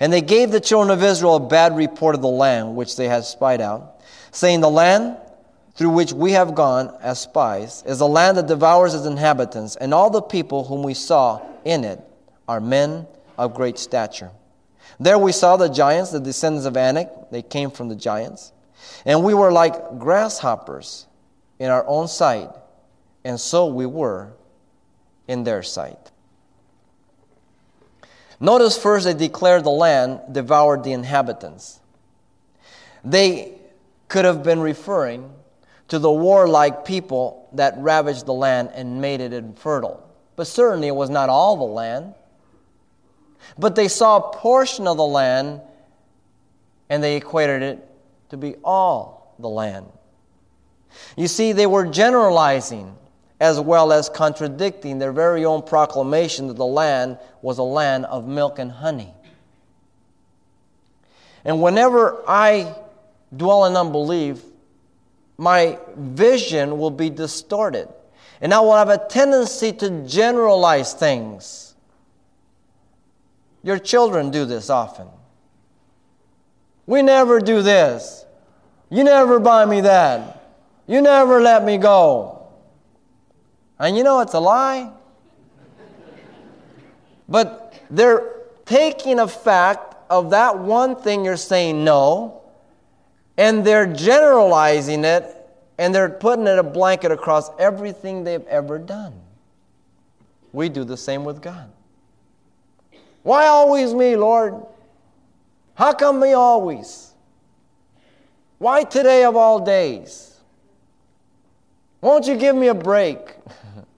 And 0.00 0.12
they 0.12 0.20
gave 0.20 0.50
the 0.50 0.60
children 0.60 0.90
of 0.90 1.02
Israel 1.02 1.36
a 1.36 1.40
bad 1.40 1.74
report 1.74 2.14
of 2.14 2.20
the 2.20 2.28
land 2.28 2.76
which 2.76 2.98
they 2.98 3.08
had 3.08 3.24
spied 3.24 3.62
out 3.62 3.93
saying, 4.34 4.60
The 4.60 4.70
land 4.70 5.16
through 5.74 5.90
which 5.90 6.12
we 6.12 6.32
have 6.32 6.54
gone 6.54 6.94
as 7.00 7.20
spies 7.20 7.82
is 7.86 8.00
a 8.00 8.06
land 8.06 8.36
that 8.36 8.46
devours 8.46 8.94
its 8.94 9.06
inhabitants, 9.06 9.76
and 9.76 9.94
all 9.94 10.10
the 10.10 10.22
people 10.22 10.64
whom 10.64 10.82
we 10.82 10.94
saw 10.94 11.40
in 11.64 11.84
it 11.84 12.00
are 12.46 12.60
men 12.60 13.06
of 13.38 13.54
great 13.54 13.78
stature. 13.78 14.30
There 15.00 15.18
we 15.18 15.32
saw 15.32 15.56
the 15.56 15.68
giants, 15.68 16.10
the 16.10 16.20
descendants 16.20 16.66
of 16.66 16.76
Anak, 16.76 17.30
they 17.30 17.42
came 17.42 17.70
from 17.70 17.88
the 17.88 17.96
giants. 17.96 18.52
And 19.04 19.24
we 19.24 19.34
were 19.34 19.50
like 19.50 19.98
grasshoppers 19.98 21.06
in 21.58 21.70
our 21.70 21.84
own 21.86 22.06
sight, 22.06 22.50
and 23.24 23.40
so 23.40 23.66
we 23.66 23.86
were 23.86 24.32
in 25.26 25.44
their 25.44 25.62
sight. 25.62 26.10
Notice 28.38 28.76
first 28.76 29.06
they 29.06 29.14
declared 29.14 29.64
the 29.64 29.70
land 29.70 30.20
devoured 30.30 30.84
the 30.84 30.92
inhabitants. 30.92 31.80
They 33.04 33.53
could 34.14 34.24
have 34.24 34.44
been 34.44 34.60
referring 34.60 35.28
to 35.88 35.98
the 35.98 36.08
warlike 36.08 36.84
people 36.84 37.48
that 37.54 37.74
ravaged 37.78 38.26
the 38.26 38.32
land 38.32 38.70
and 38.72 39.00
made 39.00 39.20
it 39.20 39.32
infertile. 39.32 40.08
But 40.36 40.46
certainly 40.46 40.86
it 40.86 40.94
was 40.94 41.10
not 41.10 41.28
all 41.28 41.56
the 41.56 41.64
land. 41.64 42.14
But 43.58 43.74
they 43.74 43.88
saw 43.88 44.18
a 44.18 44.32
portion 44.36 44.86
of 44.86 44.98
the 44.98 45.04
land 45.04 45.62
and 46.88 47.02
they 47.02 47.16
equated 47.16 47.62
it 47.62 47.88
to 48.28 48.36
be 48.36 48.54
all 48.62 49.34
the 49.40 49.48
land. 49.48 49.86
You 51.16 51.26
see, 51.26 51.50
they 51.50 51.66
were 51.66 51.84
generalizing 51.84 52.96
as 53.40 53.58
well 53.58 53.92
as 53.92 54.08
contradicting 54.08 55.00
their 55.00 55.10
very 55.10 55.44
own 55.44 55.62
proclamation 55.62 56.46
that 56.46 56.56
the 56.56 56.64
land 56.64 57.18
was 57.42 57.58
a 57.58 57.64
land 57.64 58.04
of 58.04 58.28
milk 58.28 58.60
and 58.60 58.70
honey. 58.70 59.12
And 61.44 61.60
whenever 61.60 62.22
I 62.28 62.76
dwell 63.36 63.64
in 63.64 63.76
unbelief, 63.76 64.42
my 65.36 65.78
vision 65.96 66.78
will 66.78 66.90
be 66.90 67.10
distorted. 67.10 67.88
And 68.40 68.52
I 68.52 68.60
will 68.60 68.76
have 68.76 68.88
a 68.88 68.98
tendency 68.98 69.72
to 69.72 70.04
generalize 70.06 70.92
things. 70.92 71.74
Your 73.62 73.78
children 73.78 74.30
do 74.30 74.44
this 74.44 74.68
often. 74.68 75.08
We 76.86 77.02
never 77.02 77.40
do 77.40 77.62
this. 77.62 78.26
You 78.90 79.04
never 79.04 79.40
buy 79.40 79.64
me 79.64 79.80
that. 79.80 80.52
You 80.86 81.00
never 81.00 81.40
let 81.40 81.64
me 81.64 81.78
go. 81.78 82.48
And 83.78 83.96
you 83.96 84.04
know 84.04 84.20
it's 84.20 84.34
a 84.34 84.40
lie. 84.40 84.92
But 87.28 87.82
they're 87.90 88.32
taking 88.66 89.18
a 89.18 89.26
fact 89.26 89.96
of 90.10 90.30
that 90.30 90.58
one 90.58 90.96
thing 90.96 91.24
you're 91.24 91.36
saying 91.36 91.82
no, 91.84 92.42
and 93.36 93.64
they're 93.64 93.92
generalizing 93.92 95.04
it, 95.04 95.24
and 95.78 95.94
they're 95.94 96.08
putting 96.08 96.46
it 96.46 96.58
a 96.58 96.62
blanket 96.62 97.10
across 97.10 97.50
everything 97.58 98.24
they've 98.24 98.46
ever 98.46 98.78
done. 98.78 99.20
We 100.52 100.68
do 100.68 100.84
the 100.84 100.96
same 100.96 101.24
with 101.24 101.42
God. 101.42 101.70
Why 103.22 103.46
always 103.46 103.92
me, 103.92 104.16
Lord? 104.16 104.54
How 105.74 105.92
come 105.92 106.20
me 106.20 106.32
always? 106.32 107.12
Why 108.58 108.84
today 108.84 109.24
of 109.24 109.34
all 109.34 109.58
days? 109.60 110.38
Won't 112.00 112.26
you 112.26 112.36
give 112.36 112.54
me 112.54 112.68
a 112.68 112.74
break? 112.74 113.34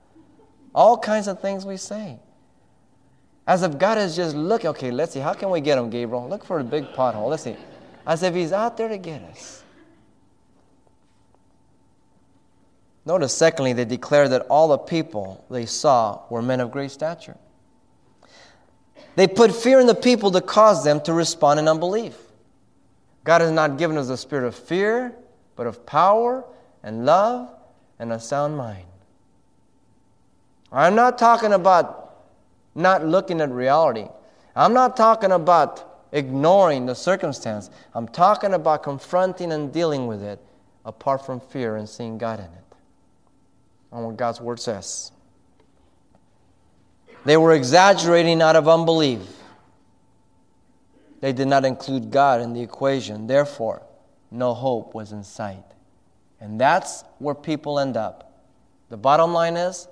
all 0.75 0.97
kinds 0.97 1.29
of 1.29 1.41
things 1.41 1.67
we 1.67 1.77
say. 1.77 2.19
As 3.47 3.63
if 3.63 3.79
God 3.79 3.99
is 3.99 4.17
just 4.17 4.35
looking, 4.35 4.71
okay, 4.71 4.91
let's 4.91 5.13
see, 5.13 5.21
how 5.21 5.35
can 5.35 5.51
we 5.51 5.61
get 5.61 5.77
him, 5.77 5.91
Gabriel? 5.91 6.29
Look 6.29 6.45
for 6.45 6.59
a 6.59 6.65
big 6.65 6.87
pothole. 6.93 7.29
Let's 7.29 7.43
see. 7.43 7.57
As 8.07 8.23
if 8.23 8.35
he's 8.35 8.53
out 8.53 8.77
there 8.77 8.89
to 8.89 8.99
get 8.99 9.23
us. 9.23 9.65
Notice, 13.05 13.35
secondly, 13.35 13.73
they 13.73 13.85
declared 13.85 14.31
that 14.31 14.43
all 14.43 14.69
the 14.69 14.79
people 14.79 15.45
they 15.51 15.67
saw 15.67 16.23
were 16.29 16.43
men 16.43 16.61
of 16.61 16.71
great 16.71 16.91
stature. 16.91 17.37
They 19.15 19.27
put 19.27 19.55
fear 19.55 19.81
in 19.81 19.87
the 19.87 19.95
people 19.95 20.31
to 20.33 20.41
cause 20.41 20.85
them 20.85 21.01
to 21.03 21.13
respond 21.13 21.61
in 21.61 21.69
unbelief. 21.69 22.17
God 23.25 23.41
has 23.41 23.51
not 23.51 23.79
given 23.79 23.97
us 23.97 24.09
a 24.09 24.17
spirit 24.17 24.47
of 24.47 24.55
fear, 24.55 25.15
but 25.57 25.67
of 25.67 25.87
power 25.87 26.45
and 26.83 27.07
love 27.07 27.49
and 27.99 28.13
a 28.13 28.21
sound 28.21 28.57
mind. 28.57 28.85
I'm 30.71 30.95
not 30.95 31.17
talking 31.17 31.53
about 31.53 32.15
not 32.75 33.07
looking 33.07 33.41
at 33.41 33.51
reality. 33.51 34.07
I'm 34.55 34.75
not 34.75 34.97
talking 34.97 35.33
about 35.33 35.96
ignoring 36.17 36.87
the 36.87 36.95
circumstance. 36.95 37.71
I'm 37.95 38.09
talking 38.09 38.55
about 38.55 38.83
confronting 38.83 39.53
and 39.53 39.73
dealing 39.73 40.07
with 40.07 40.23
it 40.23 40.41
apart 40.85 41.27
from 41.27 41.41
fear 41.41 41.77
and 41.77 41.89
seeing 41.89 42.17
God 42.17 42.39
in 42.39 42.47
it. 42.47 42.77
And 43.93 44.05
what 44.05 44.17
God's 44.17 44.41
word 44.41 44.59
says. 44.59 45.13
They 47.25 47.37
were 47.37 47.53
exaggerating 47.53 48.41
out 48.41 48.57
of 48.57 48.69
unbelief. 48.69 49.21
They 51.21 51.33
did 51.33 51.49
not 51.49 51.65
include 51.65 52.11
God 52.11 52.41
in 52.41 52.53
the 52.53 52.63
equation. 52.63 53.27
Therefore, 53.27 53.83
no 54.31 54.55
hope 54.55 54.95
was 54.95 55.13
in 55.13 55.25
sight. 55.25 55.65
And 56.41 56.61
that's 56.61 57.05
where 57.19 57.35
people 57.35 57.79
end 57.79 57.97
up. 57.97 58.45
The 58.89 58.97
bottom 58.97 59.33
line 59.33 59.57
is 59.57 59.89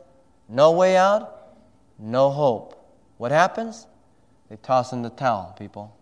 no 0.48 0.72
way 0.72 0.96
out, 0.96 1.56
no 1.98 2.30
hope. 2.30 2.80
What 3.16 3.32
happens? 3.32 3.86
They 4.48 4.56
toss 4.56 4.92
in 4.92 5.02
the 5.02 5.10
towel, 5.10 5.54
people. 5.58 5.96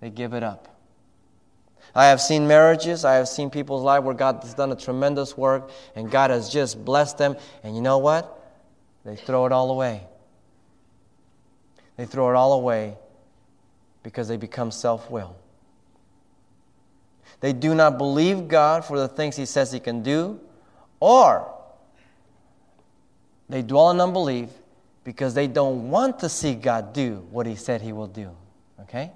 They 0.00 0.10
give 0.10 0.34
it 0.34 0.42
up. 0.42 0.76
I 1.94 2.06
have 2.06 2.20
seen 2.20 2.46
marriages, 2.46 3.04
I 3.04 3.14
have 3.14 3.28
seen 3.28 3.48
people's 3.48 3.82
life 3.82 4.02
where 4.02 4.14
God 4.14 4.40
has 4.42 4.52
done 4.52 4.70
a 4.70 4.76
tremendous 4.76 5.36
work 5.36 5.70
and 5.94 6.10
God 6.10 6.30
has 6.30 6.50
just 6.50 6.84
blessed 6.84 7.16
them. 7.16 7.36
And 7.62 7.74
you 7.74 7.80
know 7.80 7.98
what? 7.98 8.32
They 9.04 9.16
throw 9.16 9.46
it 9.46 9.52
all 9.52 9.70
away. 9.70 10.02
They 11.96 12.04
throw 12.04 12.28
it 12.28 12.34
all 12.34 12.52
away 12.52 12.96
because 14.02 14.28
they 14.28 14.36
become 14.36 14.70
self 14.70 15.10
will. 15.10 15.36
They 17.40 17.52
do 17.52 17.74
not 17.74 17.98
believe 17.98 18.48
God 18.48 18.84
for 18.84 18.98
the 18.98 19.08
things 19.08 19.36
He 19.36 19.46
says 19.46 19.72
He 19.72 19.80
can 19.80 20.02
do, 20.02 20.40
or 21.00 21.50
they 23.48 23.62
dwell 23.62 23.90
in 23.90 24.00
unbelief 24.00 24.48
because 25.04 25.34
they 25.34 25.46
don't 25.46 25.90
want 25.90 26.18
to 26.20 26.28
see 26.28 26.54
God 26.54 26.92
do 26.92 27.26
what 27.30 27.46
He 27.46 27.54
said 27.54 27.80
He 27.80 27.92
will 27.92 28.06
do. 28.06 28.30
Okay? 28.82 29.12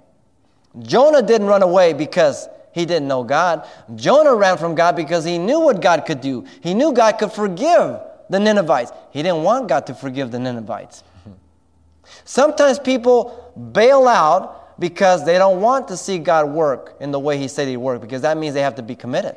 Jonah 0.79 1.23
didn't 1.23 1.49
run 1.49 1.63
away 1.63 1.93
because 1.93 2.49
he 2.73 2.87
didn't 2.87 3.09
know 3.09 3.25
God. 3.25 3.67
Jonah 3.97 4.35
ran 4.35 4.57
from 4.57 4.75
God 4.75 4.95
because 4.95 5.25
he 5.25 5.39
knew 5.39 5.61
what 5.61 5.81
God 5.81 6.07
could 6.07 6.21
do. 6.21 6.45
He 6.61 6.75
knew 6.75 6.93
God 6.93 7.19
could 7.19 7.33
forgive 7.33 8.01
the 8.29 8.39
Ninevites. 8.39 8.93
He 9.11 9.23
didn't 9.23 9.43
want 9.43 9.69
God 9.69 9.87
to 9.87 9.95
forgive 9.95 10.31
the 10.31 10.39
Ninevites. 10.39 11.03
Sometimes 12.25 12.79
people 12.79 13.53
bail 13.73 14.07
out 14.07 14.79
because 14.79 15.25
they 15.27 15.37
don't 15.37 15.61
want 15.61 15.89
to 15.89 15.97
see 15.97 16.19
God 16.19 16.49
work 16.49 16.97
in 17.01 17.11
the 17.11 17.19
way 17.19 17.39
He 17.39 17.49
said 17.49 17.69
He'd 17.69 17.77
work, 17.77 18.01
because 18.01 18.23
that 18.23 18.37
means 18.37 18.55
they 18.55 18.63
have 18.63 18.77
to 18.77 18.83
be 18.83 18.95
committed. 18.95 19.37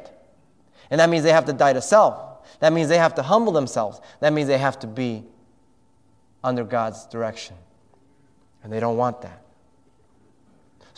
And 0.90 1.00
that 1.00 1.10
means 1.10 1.24
they 1.24 1.32
have 1.32 1.46
to 1.46 1.54
die 1.54 1.74
to 1.74 1.82
self. 1.82 2.48
That 2.60 2.72
means 2.72 2.88
they 2.88 2.98
have 2.98 3.16
to 3.16 3.24
humble 3.24 3.52
themselves. 3.52 4.00
That 4.20 4.32
means 4.32 4.48
they 4.48 4.58
have 4.58 4.80
to 4.80 4.88
be 4.88 5.24
under 6.44 6.64
God's 6.64 7.06
direction. 7.08 7.56
And 8.64 8.72
they 8.72 8.80
don't 8.80 8.96
want 8.96 9.22
that. 9.22 9.43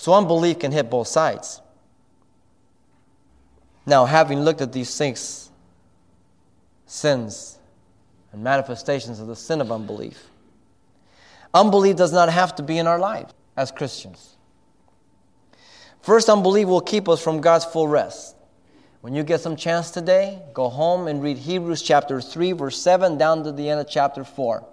So 0.05 0.13
unbelief 0.13 0.59
can 0.59 0.71
hit 0.71 0.87
both 0.87 1.07
sides. 1.07 1.63
Now, 3.87 4.05
having 4.05 4.41
looked 4.41 4.61
at 4.61 4.71
these 4.71 4.87
six 4.87 5.49
sins 6.85 7.57
and 8.31 8.43
manifestations 8.43 9.19
of 9.19 9.25
the 9.25 9.35
sin 9.35 9.61
of 9.61 9.71
unbelief, 9.71 10.29
Unbelief 11.55 11.95
does 11.95 12.13
not 12.13 12.29
have 12.29 12.53
to 12.53 12.61
be 12.61 12.77
in 12.77 12.85
our 12.85 12.99
life 12.99 13.33
as 13.57 13.71
Christians. 13.71 14.35
First, 16.03 16.29
unbelief 16.29 16.67
will 16.67 16.81
keep 16.81 17.09
us 17.09 17.19
from 17.19 17.41
God's 17.41 17.65
full 17.65 17.87
rest. 17.87 18.35
When 19.01 19.15
you 19.15 19.23
get 19.23 19.41
some 19.41 19.55
chance 19.55 19.89
today, 19.89 20.39
go 20.53 20.69
home 20.69 21.07
and 21.07 21.23
read 21.23 21.39
Hebrews 21.39 21.81
chapter 21.81 22.21
3, 22.21 22.51
verse 22.51 22.79
7, 22.79 23.17
down 23.17 23.43
to 23.43 23.51
the 23.51 23.67
end 23.71 23.79
of 23.79 23.89
chapter 23.89 24.23
4. 24.23 24.63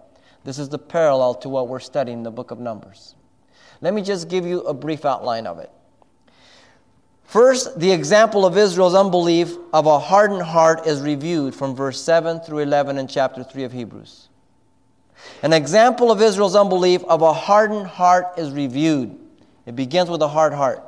This 0.45 0.59
is 0.59 0.69
the 0.69 0.79
parallel 0.79 1.37
to 1.37 1.49
what 1.49 1.69
we're 1.69 1.81
studying 1.81 2.19
in 2.19 2.23
the 2.23 2.31
book 2.31 2.51
of 2.51 2.61
Numbers. 2.61 3.15
Let 3.83 3.93
me 3.93 4.01
just 4.01 4.29
give 4.29 4.47
you 4.47 4.61
a 4.61 4.73
brief 4.73 5.05
outline 5.05 5.47
of 5.47 5.59
it. 5.59 5.71
First, 7.25 7.81
the 7.81 7.91
example 7.91 8.47
of 8.47 8.57
Israel's 8.57 8.95
unbelief 8.95 9.57
of 9.73 9.87
a 9.87 9.99
hardened 9.99 10.43
heart 10.43 10.87
is 10.87 11.01
reviewed 11.01 11.55
from 11.55 11.75
verse 11.75 12.01
7 12.01 12.41
through 12.41 12.59
11 12.59 12.99
in 12.99 13.09
chapter 13.09 13.43
3 13.43 13.65
of 13.65 13.73
Hebrews. 13.73 14.29
An 15.43 15.53
example 15.53 16.13
of 16.13 16.21
Israel's 16.21 16.55
unbelief 16.55 17.03
of 17.05 17.23
a 17.23 17.33
hardened 17.33 17.87
heart 17.87 18.39
is 18.39 18.53
reviewed. 18.53 19.19
It 19.67 19.75
begins 19.75 20.11
with 20.11 20.23
a 20.23 20.29
hard 20.29 20.53
heart. 20.53 20.83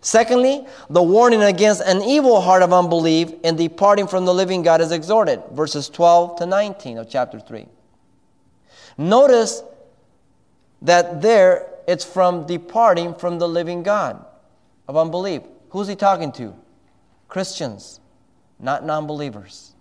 Secondly, 0.00 0.66
the 0.90 1.02
warning 1.02 1.42
against 1.42 1.80
an 1.80 2.02
evil 2.02 2.40
heart 2.40 2.62
of 2.62 2.72
unbelief 2.72 3.32
in 3.42 3.56
departing 3.56 4.06
from 4.06 4.26
the 4.26 4.34
living 4.34 4.62
God 4.62 4.80
is 4.80 4.92
exhorted, 4.92 5.42
verses 5.52 5.88
12 5.88 6.36
to 6.38 6.46
19 6.46 6.98
of 6.98 7.08
chapter 7.08 7.40
3. 7.40 7.66
Notice 8.98 9.62
that 10.84 11.20
there 11.20 11.66
it's 11.86 12.04
from 12.04 12.46
departing 12.46 13.14
from 13.14 13.38
the 13.38 13.48
living 13.48 13.82
God 13.82 14.24
of 14.88 14.96
unbelief. 14.96 15.42
Who's 15.70 15.88
he 15.88 15.96
talking 15.96 16.32
to? 16.32 16.54
Christians, 17.28 18.00
not 18.60 18.84
non 18.84 19.06
believers. 19.06 19.72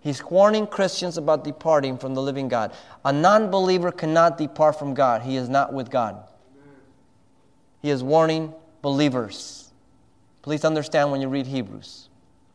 He's 0.00 0.24
warning 0.24 0.66
Christians 0.66 1.16
about 1.16 1.44
departing 1.44 1.98
from 1.98 2.14
the 2.14 2.22
living 2.22 2.48
God. 2.48 2.72
A 3.04 3.12
non 3.12 3.50
believer 3.50 3.92
cannot 3.92 4.38
depart 4.38 4.78
from 4.78 4.94
God, 4.94 5.22
he 5.22 5.36
is 5.36 5.48
not 5.48 5.72
with 5.72 5.90
God. 5.90 6.24
He 7.80 7.90
is 7.90 8.02
warning 8.02 8.54
believers. 8.80 9.70
Please 10.42 10.64
understand 10.64 11.10
when 11.10 11.20
you 11.20 11.28
read 11.28 11.46
Hebrews, 11.46 12.08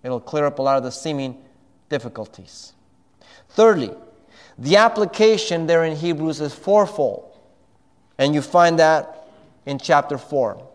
it'll 0.03 0.19
clear 0.19 0.45
up 0.45 0.59
a 0.59 0.61
lot 0.61 0.77
of 0.77 0.83
the 0.83 0.91
seeming 0.91 1.37
difficulties. 1.89 2.73
Thirdly, 3.49 3.91
the 4.57 4.77
application 4.77 5.67
there 5.67 5.83
in 5.83 5.95
Hebrews 5.95 6.41
is 6.41 6.53
fourfold. 6.53 7.37
And 8.17 8.33
you 8.33 8.41
find 8.41 8.79
that 8.79 9.27
in 9.65 9.77
chapter 9.77 10.17
4. 10.17 10.67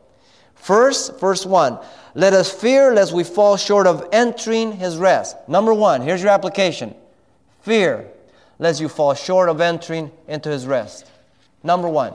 First, 0.55 1.19
verse 1.19 1.45
1 1.45 1.79
Let 2.15 2.33
us 2.33 2.53
fear 2.53 2.95
lest 2.95 3.13
we 3.13 3.25
fall 3.25 3.57
short 3.57 3.87
of 3.87 4.09
entering 4.13 4.73
his 4.73 4.97
rest. 4.97 5.37
Number 5.49 5.75
one, 5.75 6.03
here's 6.03 6.23
your 6.23 6.31
application 6.31 6.95
fear 7.63 8.09
lest 8.59 8.81
you 8.81 8.89
fall 8.89 9.15
short 9.15 9.49
of 9.49 9.61
entering 9.61 10.11
into 10.29 10.49
his 10.49 10.67
rest. 10.67 11.11
Number 11.65 11.89
one. 11.89 12.15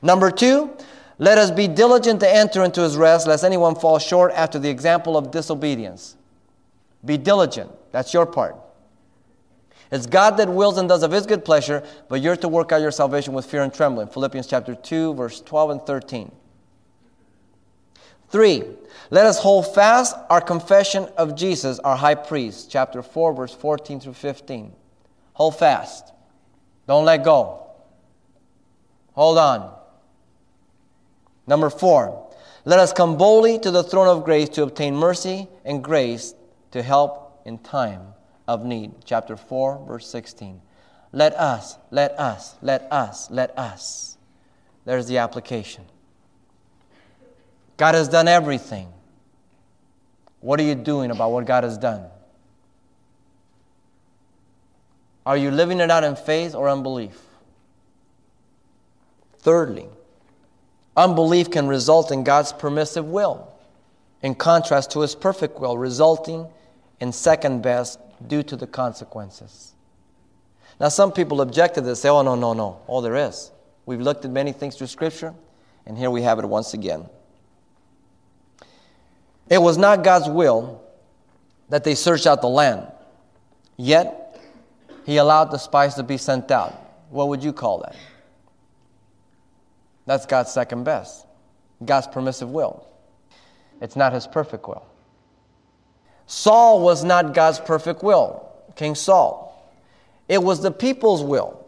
Number 0.00 0.30
two, 0.30 0.70
let 1.18 1.38
us 1.38 1.50
be 1.50 1.66
diligent 1.66 2.20
to 2.20 2.32
enter 2.32 2.62
into 2.62 2.82
his 2.82 2.96
rest, 2.96 3.26
lest 3.26 3.42
anyone 3.42 3.74
fall 3.74 3.98
short 3.98 4.32
after 4.32 4.60
the 4.60 4.70
example 4.70 5.16
of 5.16 5.32
disobedience. 5.32 6.16
Be 7.04 7.16
diligent. 7.16 7.70
That's 7.90 8.14
your 8.14 8.26
part. 8.26 8.54
It's 9.90 10.06
God 10.06 10.36
that 10.36 10.48
wills 10.48 10.76
and 10.76 10.88
does 10.88 11.02
of 11.02 11.12
his 11.12 11.26
good 11.26 11.44
pleasure, 11.44 11.82
but 12.08 12.20
you're 12.20 12.36
to 12.36 12.48
work 12.48 12.72
out 12.72 12.82
your 12.82 12.90
salvation 12.90 13.32
with 13.32 13.46
fear 13.46 13.62
and 13.62 13.72
trembling. 13.72 14.08
Philippians 14.08 14.46
chapter 14.46 14.74
2, 14.74 15.14
verse 15.14 15.40
12 15.40 15.70
and 15.70 15.82
13. 15.82 16.32
Three, 18.30 18.64
let 19.10 19.24
us 19.24 19.38
hold 19.38 19.74
fast 19.74 20.14
our 20.28 20.42
confession 20.42 21.08
of 21.16 21.34
Jesus, 21.34 21.78
our 21.78 21.96
high 21.96 22.14
priest. 22.14 22.70
Chapter 22.70 23.02
4, 23.02 23.32
verse 23.32 23.54
14 23.54 24.00
through 24.00 24.12
15. 24.12 24.74
Hold 25.32 25.58
fast. 25.58 26.12
Don't 26.86 27.06
let 27.06 27.24
go. 27.24 27.66
Hold 29.12 29.38
on. 29.38 29.74
Number 31.46 31.70
four, 31.70 32.30
let 32.66 32.78
us 32.78 32.92
come 32.92 33.16
boldly 33.16 33.58
to 33.60 33.70
the 33.70 33.82
throne 33.82 34.08
of 34.08 34.24
grace 34.24 34.50
to 34.50 34.62
obtain 34.62 34.94
mercy 34.94 35.48
and 35.64 35.82
grace 35.82 36.34
to 36.72 36.82
help 36.82 37.40
in 37.46 37.58
time 37.58 38.12
of 38.48 38.64
need. 38.64 38.90
Chapter 39.04 39.36
4, 39.36 39.84
verse 39.86 40.08
16. 40.08 40.60
Let 41.12 41.34
us, 41.34 41.76
let 41.90 42.18
us, 42.18 42.56
let 42.62 42.90
us, 42.90 43.30
let 43.30 43.56
us. 43.56 44.16
There's 44.84 45.06
the 45.06 45.18
application. 45.18 45.84
God 47.76 47.94
has 47.94 48.08
done 48.08 48.26
everything. 48.26 48.88
What 50.40 50.58
are 50.58 50.64
you 50.64 50.74
doing 50.74 51.10
about 51.10 51.30
what 51.30 51.44
God 51.44 51.62
has 51.62 51.76
done? 51.76 52.06
Are 55.26 55.36
you 55.36 55.50
living 55.50 55.80
it 55.80 55.90
out 55.90 56.04
in 56.04 56.16
faith 56.16 56.54
or 56.54 56.70
unbelief? 56.70 57.18
Thirdly, 59.40 59.86
unbelief 60.96 61.50
can 61.50 61.68
result 61.68 62.10
in 62.10 62.24
God's 62.24 62.52
permissive 62.52 63.04
will, 63.04 63.52
in 64.22 64.34
contrast 64.34 64.92
to 64.92 65.00
his 65.00 65.14
perfect 65.14 65.60
will, 65.60 65.76
resulting 65.76 66.46
in 66.98 67.12
second 67.12 67.62
best 67.62 68.00
due 68.26 68.42
to 68.42 68.56
the 68.56 68.66
consequences. 68.66 69.74
Now, 70.80 70.88
some 70.88 71.12
people 71.12 71.40
object 71.40 71.74
to 71.74 71.80
this, 71.80 72.00
say, 72.00 72.08
oh, 72.08 72.22
no, 72.22 72.34
no, 72.34 72.52
no. 72.52 72.80
all 72.86 73.00
there 73.00 73.16
is. 73.16 73.50
We've 73.86 74.00
looked 74.00 74.24
at 74.24 74.30
many 74.30 74.52
things 74.52 74.76
through 74.76 74.88
Scripture, 74.88 75.34
and 75.86 75.96
here 75.96 76.10
we 76.10 76.22
have 76.22 76.38
it 76.38 76.44
once 76.44 76.74
again. 76.74 77.08
It 79.48 79.58
was 79.58 79.78
not 79.78 80.04
God's 80.04 80.28
will 80.28 80.82
that 81.68 81.84
they 81.84 81.94
search 81.94 82.26
out 82.26 82.42
the 82.42 82.48
land, 82.48 82.86
yet, 83.76 84.38
He 85.04 85.16
allowed 85.16 85.50
the 85.50 85.58
spies 85.58 85.94
to 85.94 86.02
be 86.02 86.16
sent 86.16 86.50
out. 86.50 86.74
What 87.10 87.28
would 87.28 87.42
you 87.42 87.52
call 87.52 87.78
that? 87.78 87.96
That's 90.06 90.26
God's 90.26 90.52
second 90.52 90.84
best, 90.84 91.26
God's 91.84 92.06
permissive 92.06 92.50
will. 92.50 92.86
It's 93.80 93.96
not 93.96 94.12
His 94.12 94.26
perfect 94.26 94.68
will. 94.68 94.86
Saul 96.28 96.82
was 96.82 97.02
not 97.02 97.32
God's 97.32 97.58
perfect 97.58 98.02
will, 98.02 98.46
King 98.76 98.94
Saul. 98.94 99.46
It 100.28 100.42
was 100.42 100.60
the 100.60 100.70
people's 100.70 101.22
will. 101.24 101.66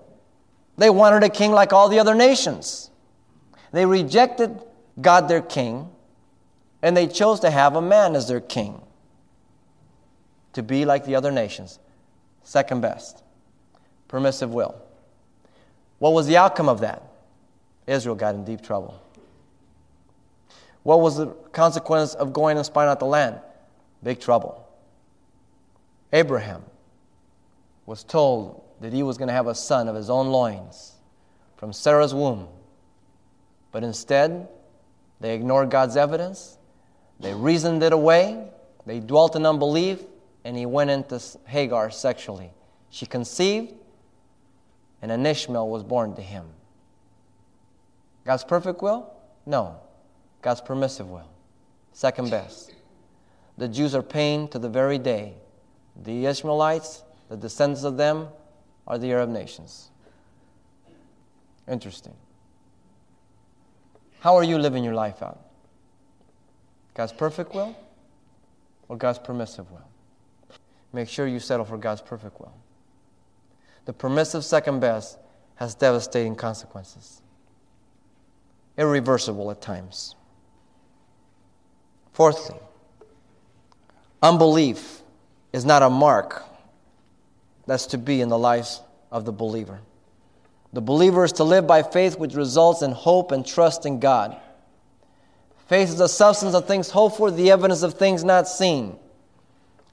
They 0.76 0.90
wanted 0.90 1.22
a 1.22 1.30
king 1.30 1.50
like 1.50 1.72
all 1.72 1.88
the 1.88 1.98
other 1.98 2.14
nations. 2.14 2.90
They 3.72 3.86
rejected 3.86 4.60
God, 5.00 5.28
their 5.28 5.40
king, 5.40 5.88
and 6.82 6.94
they 6.94 7.06
chose 7.06 7.40
to 7.40 7.50
have 7.50 7.74
a 7.74 7.80
man 7.80 8.14
as 8.14 8.28
their 8.28 8.40
king 8.40 8.82
to 10.52 10.62
be 10.62 10.84
like 10.84 11.06
the 11.06 11.14
other 11.14 11.32
nations. 11.32 11.78
Second 12.44 12.82
best. 12.82 13.22
Permissive 14.08 14.52
will. 14.52 14.74
What 16.00 16.12
was 16.12 16.26
the 16.26 16.36
outcome 16.36 16.68
of 16.68 16.80
that? 16.80 17.02
Israel 17.86 18.14
got 18.14 18.34
in 18.34 18.44
deep 18.44 18.60
trouble. 18.60 19.00
What 20.82 21.00
was 21.00 21.16
the 21.16 21.28
consequence 21.52 22.12
of 22.12 22.34
going 22.34 22.58
and 22.58 22.66
spying 22.66 22.90
out 22.90 23.00
the 23.00 23.06
land? 23.06 23.40
Big 24.02 24.20
trouble. 24.20 24.66
Abraham 26.12 26.62
was 27.86 28.02
told 28.02 28.62
that 28.80 28.92
he 28.92 29.02
was 29.02 29.18
going 29.18 29.28
to 29.28 29.34
have 29.34 29.46
a 29.46 29.54
son 29.54 29.88
of 29.88 29.94
his 29.94 30.08
own 30.10 30.28
loins 30.28 30.92
from 31.56 31.72
Sarah's 31.72 32.14
womb. 32.14 32.48
But 33.72 33.84
instead, 33.84 34.48
they 35.20 35.34
ignored 35.34 35.70
God's 35.70 35.96
evidence. 35.96 36.56
They 37.20 37.34
reasoned 37.34 37.82
it 37.82 37.92
away. 37.92 38.48
They 38.86 39.00
dwelt 39.00 39.36
in 39.36 39.44
unbelief, 39.44 40.00
and 40.44 40.56
he 40.56 40.66
went 40.66 40.90
into 40.90 41.20
Hagar 41.46 41.90
sexually. 41.90 42.50
She 42.88 43.06
conceived, 43.06 43.74
and 45.02 45.12
an 45.12 45.26
Ishmael 45.26 45.68
was 45.68 45.82
born 45.82 46.14
to 46.16 46.22
him. 46.22 46.46
God's 48.24 48.44
perfect 48.44 48.82
will? 48.82 49.12
No. 49.44 49.76
God's 50.42 50.62
permissive 50.62 51.10
will. 51.10 51.28
Second 51.92 52.30
best 52.30 52.72
the 53.60 53.68
Jews 53.68 53.94
are 53.94 54.02
paying 54.02 54.48
to 54.48 54.58
the 54.58 54.70
very 54.70 54.96
day. 54.96 55.34
The 56.04 56.24
Ishmaelites, 56.24 57.04
the 57.28 57.36
descendants 57.36 57.84
of 57.84 57.98
them, 57.98 58.28
are 58.86 58.96
the 58.96 59.12
Arab 59.12 59.28
nations. 59.28 59.90
Interesting. 61.68 62.14
How 64.20 64.34
are 64.36 64.44
you 64.44 64.56
living 64.56 64.82
your 64.82 64.94
life 64.94 65.22
out? 65.22 65.40
God's 66.94 67.12
perfect 67.12 67.54
will 67.54 67.76
or 68.88 68.96
God's 68.96 69.18
permissive 69.18 69.70
will? 69.70 69.88
Make 70.94 71.10
sure 71.10 71.26
you 71.26 71.38
settle 71.38 71.66
for 71.66 71.76
God's 71.76 72.00
perfect 72.00 72.40
will. 72.40 72.54
The 73.84 73.92
permissive 73.92 74.42
second 74.42 74.80
best 74.80 75.18
has 75.56 75.74
devastating 75.74 76.34
consequences, 76.34 77.20
irreversible 78.78 79.50
at 79.50 79.60
times. 79.60 80.14
Fourthly, 82.12 82.56
Unbelief 84.22 85.02
is 85.52 85.64
not 85.64 85.82
a 85.82 85.90
mark 85.90 86.44
that's 87.66 87.86
to 87.86 87.98
be 87.98 88.20
in 88.20 88.28
the 88.28 88.38
lives 88.38 88.80
of 89.10 89.24
the 89.24 89.32
believer. 89.32 89.80
The 90.72 90.80
believer 90.80 91.24
is 91.24 91.32
to 91.32 91.44
live 91.44 91.66
by 91.66 91.82
faith, 91.82 92.18
which 92.18 92.34
results 92.34 92.82
in 92.82 92.92
hope 92.92 93.32
and 93.32 93.44
trust 93.44 93.86
in 93.86 93.98
God. 93.98 94.36
Faith 95.68 95.88
is 95.88 95.98
the 95.98 96.08
substance 96.08 96.54
of 96.54 96.66
things 96.66 96.90
hoped 96.90 97.16
for, 97.16 97.30
the 97.30 97.50
evidence 97.50 97.82
of 97.82 97.94
things 97.94 98.22
not 98.24 98.46
seen. 98.48 98.96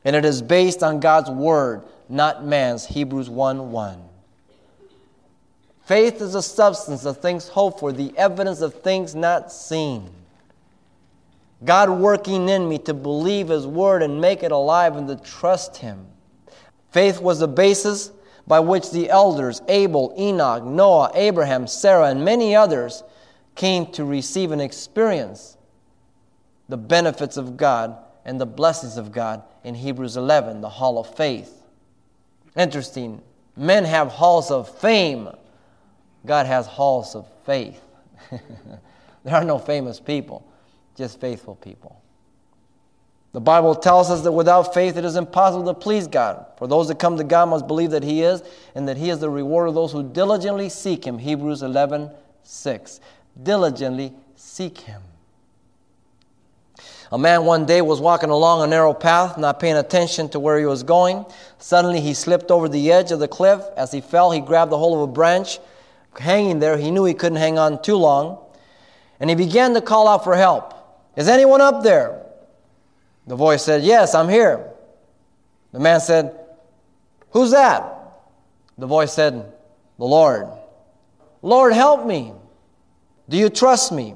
And 0.03 0.15
it 0.15 0.25
is 0.25 0.41
based 0.41 0.83
on 0.83 0.99
God's 0.99 1.29
word, 1.29 1.83
not 2.09 2.45
man's. 2.45 2.85
Hebrews 2.85 3.29
1 3.29 3.71
1. 3.71 4.03
Faith 5.85 6.21
is 6.21 6.33
the 6.33 6.41
substance 6.41 7.05
of 7.05 7.21
things 7.21 7.47
hoped 7.47 7.79
for, 7.79 7.91
the 7.91 8.15
evidence 8.17 8.61
of 8.61 8.81
things 8.81 9.15
not 9.15 9.51
seen. 9.51 10.09
God 11.63 11.89
working 11.89 12.49
in 12.49 12.69
me 12.69 12.77
to 12.79 12.93
believe 12.93 13.47
His 13.47 13.65
word 13.65 14.03
and 14.03 14.21
make 14.21 14.43
it 14.43 14.51
alive 14.51 14.95
and 14.95 15.07
to 15.07 15.15
trust 15.15 15.77
Him. 15.77 16.05
Faith 16.91 17.19
was 17.19 17.39
the 17.39 17.47
basis 17.47 18.11
by 18.45 18.59
which 18.59 18.91
the 18.91 19.09
elders, 19.09 19.61
Abel, 19.67 20.13
Enoch, 20.17 20.63
Noah, 20.63 21.11
Abraham, 21.15 21.67
Sarah, 21.67 22.09
and 22.09 22.23
many 22.23 22.55
others 22.55 23.03
came 23.55 23.87
to 23.87 24.05
receive 24.05 24.51
and 24.51 24.61
experience 24.61 25.57
the 26.69 26.77
benefits 26.77 27.37
of 27.37 27.57
God 27.57 27.97
and 28.23 28.39
the 28.39 28.45
blessings 28.45 28.97
of 28.97 29.11
God 29.11 29.41
in 29.63 29.73
Hebrews 29.73 30.15
11, 30.15 30.61
the 30.61 30.69
hall 30.69 30.99
of 30.99 31.13
faith. 31.15 31.63
Interesting. 32.55 33.21
Men 33.55 33.83
have 33.83 34.09
halls 34.09 34.51
of 34.51 34.69
fame. 34.79 35.29
God 36.25 36.45
has 36.45 36.67
halls 36.67 37.15
of 37.15 37.27
faith. 37.45 37.81
there 38.31 39.35
are 39.35 39.43
no 39.43 39.57
famous 39.57 39.99
people 39.99 40.47
just 40.97 41.21
faithful 41.21 41.55
people. 41.55 42.01
The 43.33 43.41
Bible 43.41 43.75
tells 43.75 44.09
us 44.09 44.21
that 44.21 44.31
without 44.31 44.73
faith 44.73 44.97
it 44.97 45.05
is 45.05 45.15
impossible 45.15 45.65
to 45.65 45.79
please 45.79 46.07
God. 46.07 46.45
For 46.57 46.67
those 46.67 46.87
that 46.87 46.97
come 46.97 47.17
to 47.17 47.23
God 47.23 47.49
must 47.49 47.67
believe 47.67 47.91
that 47.91 48.03
He 48.03 48.23
is, 48.23 48.41
and 48.73 48.87
that 48.87 48.97
He 48.97 49.09
is 49.09 49.19
the 49.19 49.29
reward 49.29 49.69
of 49.69 49.75
those 49.75 49.91
who 49.91 50.03
diligently 50.03 50.69
seek 50.69 51.05
Him. 51.05 51.19
Hebrews 51.19 51.61
11 51.61 52.09
6. 52.43 52.99
Diligently 53.43 54.13
seek 54.35 54.79
Him. 54.79 55.01
A 57.11 57.17
man 57.17 57.45
one 57.45 57.65
day 57.65 57.81
was 57.81 58.01
walking 58.01 58.29
along 58.29 58.63
a 58.63 58.67
narrow 58.67 58.93
path, 58.93 59.37
not 59.37 59.59
paying 59.59 59.77
attention 59.77 60.27
to 60.29 60.39
where 60.39 60.59
he 60.59 60.65
was 60.65 60.83
going. 60.83 61.25
Suddenly 61.57 62.01
he 62.01 62.13
slipped 62.13 62.51
over 62.51 62.67
the 62.67 62.91
edge 62.91 63.11
of 63.11 63.19
the 63.19 63.29
cliff. 63.29 63.61
As 63.77 63.91
he 63.91 64.01
fell, 64.01 64.31
he 64.31 64.41
grabbed 64.41 64.71
the 64.71 64.77
hold 64.77 64.95
of 64.95 65.01
a 65.09 65.13
branch. 65.13 65.59
Hanging 66.19 66.59
there, 66.59 66.77
he 66.77 66.91
knew 66.91 67.05
he 67.05 67.13
couldn't 67.13 67.37
hang 67.37 67.57
on 67.57 67.81
too 67.81 67.95
long. 67.95 68.39
And 69.19 69.29
he 69.29 69.35
began 69.35 69.73
to 69.75 69.81
call 69.81 70.07
out 70.07 70.23
for 70.23 70.35
help. 70.35 70.76
Is 71.17 71.27
anyone 71.27 71.61
up 71.61 71.81
there? 71.81 72.23
The 73.25 73.35
voice 73.35 73.63
said, 73.63 73.83
Yes, 73.83 74.13
I'm 74.13 74.29
here. 74.29 74.69
The 75.73 75.79
man 75.79 75.99
said, 75.99 76.39
Who's 77.31 77.51
that? 77.51 77.93
The 78.77 78.85
voice 78.85 79.11
said, 79.11 79.33
The 79.97 80.05
Lord. 80.05 80.47
Lord, 81.41 81.73
help 81.73 82.05
me. 82.05 82.33
Do 83.27 83.35
you 83.35 83.49
trust 83.49 83.91
me? 83.91 84.13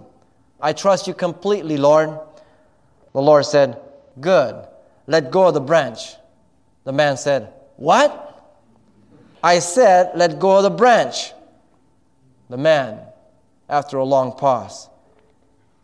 I 0.61 0.73
trust 0.73 1.07
you 1.07 1.15
completely, 1.15 1.75
Lord. 1.75 2.17
The 3.13 3.21
Lord 3.21 3.45
said, 3.45 3.81
Good. 4.19 4.67
Let 5.07 5.31
go 5.31 5.47
of 5.47 5.55
the 5.55 5.59
branch. 5.59 6.15
The 6.83 6.93
man 6.93 7.17
said, 7.17 7.51
What? 7.77 8.27
I 9.43 9.57
said, 9.57 10.11
Let 10.15 10.37
go 10.37 10.57
of 10.57 10.63
the 10.63 10.69
branch. 10.69 11.33
The 12.47 12.57
man, 12.57 12.99
after 13.67 13.97
a 13.97 14.05
long 14.05 14.33
pause, 14.33 14.87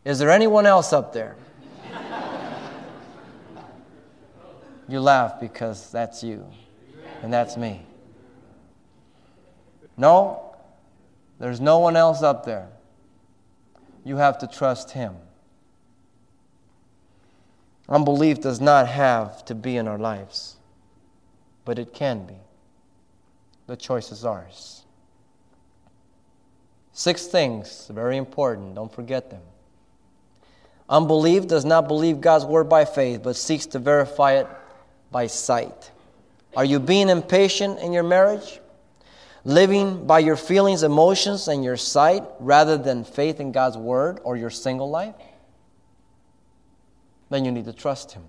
Is 0.08 0.20
there 0.20 0.30
anyone 0.30 0.66
else 0.66 0.94
up 0.94 1.12
there? 1.12 1.36
you 4.88 5.02
laugh 5.02 5.38
because 5.38 5.92
that's 5.92 6.24
you, 6.24 6.46
and 7.22 7.34
that's 7.34 7.58
me. 7.58 7.86
No, 9.98 10.56
there's 11.40 11.60
no 11.60 11.80
one 11.80 11.98
else 11.98 12.24
up 12.24 12.46
there. 12.46 12.70
You 14.06 14.16
have 14.16 14.38
to 14.38 14.48
trust 14.48 14.92
Him. 14.92 15.14
Unbelief 17.90 18.40
does 18.40 18.62
not 18.62 18.88
have 18.88 19.44
to 19.44 19.54
be 19.54 19.76
in 19.76 19.90
our 19.90 20.00
lives, 20.00 20.56
but 21.66 21.78
it 21.78 21.94
can 21.94 22.26
be. 22.26 22.40
The 23.66 23.76
choice 23.76 24.14
is 24.14 24.24
ours. 24.24 24.86
Six 26.94 27.26
things, 27.26 27.92
very 27.94 28.16
important, 28.16 28.76
don't 28.76 28.94
forget 28.94 29.30
them. 29.30 29.42
Unbelief 30.90 31.48
does 31.48 31.66
not 31.66 31.88
believe 31.88 32.22
God's 32.22 32.46
word 32.46 32.70
by 32.70 32.86
faith, 32.86 33.24
but 33.24 33.36
seeks 33.36 33.66
to 33.68 33.80
verify 33.80 34.34
it 34.34 34.48
by 35.12 35.28
sight. 35.28 35.92
Are 36.56 36.66
you 36.66 36.80
being 36.80 37.10
impatient 37.10 37.80
in 37.80 37.92
your 37.94 38.04
marriage? 38.04 38.60
living 39.48 40.06
by 40.06 40.20
your 40.20 40.36
feelings, 40.36 40.84
emotions, 40.84 41.48
and 41.48 41.64
your 41.64 41.78
sight 41.78 42.22
rather 42.42 42.78
than 42.78 43.06
faith 43.06 43.40
in 43.40 43.54
God's 43.54 43.78
word 43.78 44.20
or 44.26 44.36
your 44.36 44.50
single 44.50 44.90
life, 44.90 45.16
then 47.30 47.46
you 47.46 47.52
need 47.54 47.64
to 47.64 47.72
trust 47.72 48.12
Him. 48.12 48.24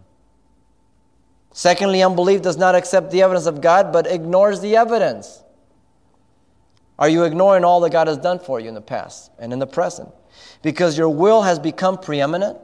Secondly, 1.53 2.05
unbelief 2.05 2.41
does 2.41 2.57
not 2.57 2.77
accept 2.77 3.11
the 3.11 3.23
evidence 3.23 3.47
of 3.47 3.61
God 3.61 3.93
but 3.93 4.07
ignores 4.07 4.61
the 4.61 4.77
evidence. 4.77 5.43
Are 6.99 7.09
you 7.09 7.25
ignoring 7.25 7.65
all 7.65 7.81
that 7.81 7.91
God 7.91 8.09
has 8.09 8.19
done 8.19 8.39
for 8.39 8.59
you 8.59 8.69
in 8.69 8.75
the 8.75 8.81
past 8.81 9.31
and 9.39 9.53
in 9.53 9.59
the 9.59 9.67
present? 9.67 10.09
Because 10.63 10.99
your 10.99 11.09
will 11.09 11.43
has 11.43 11.59
become 11.59 11.99
preeminent? 11.99 12.59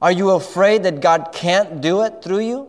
Are 0.00 0.10
you 0.10 0.30
afraid 0.30 0.82
that 0.82 1.00
God 1.00 1.30
can't 1.32 1.80
do 1.80 2.02
it 2.02 2.22
through 2.22 2.40
you? 2.40 2.68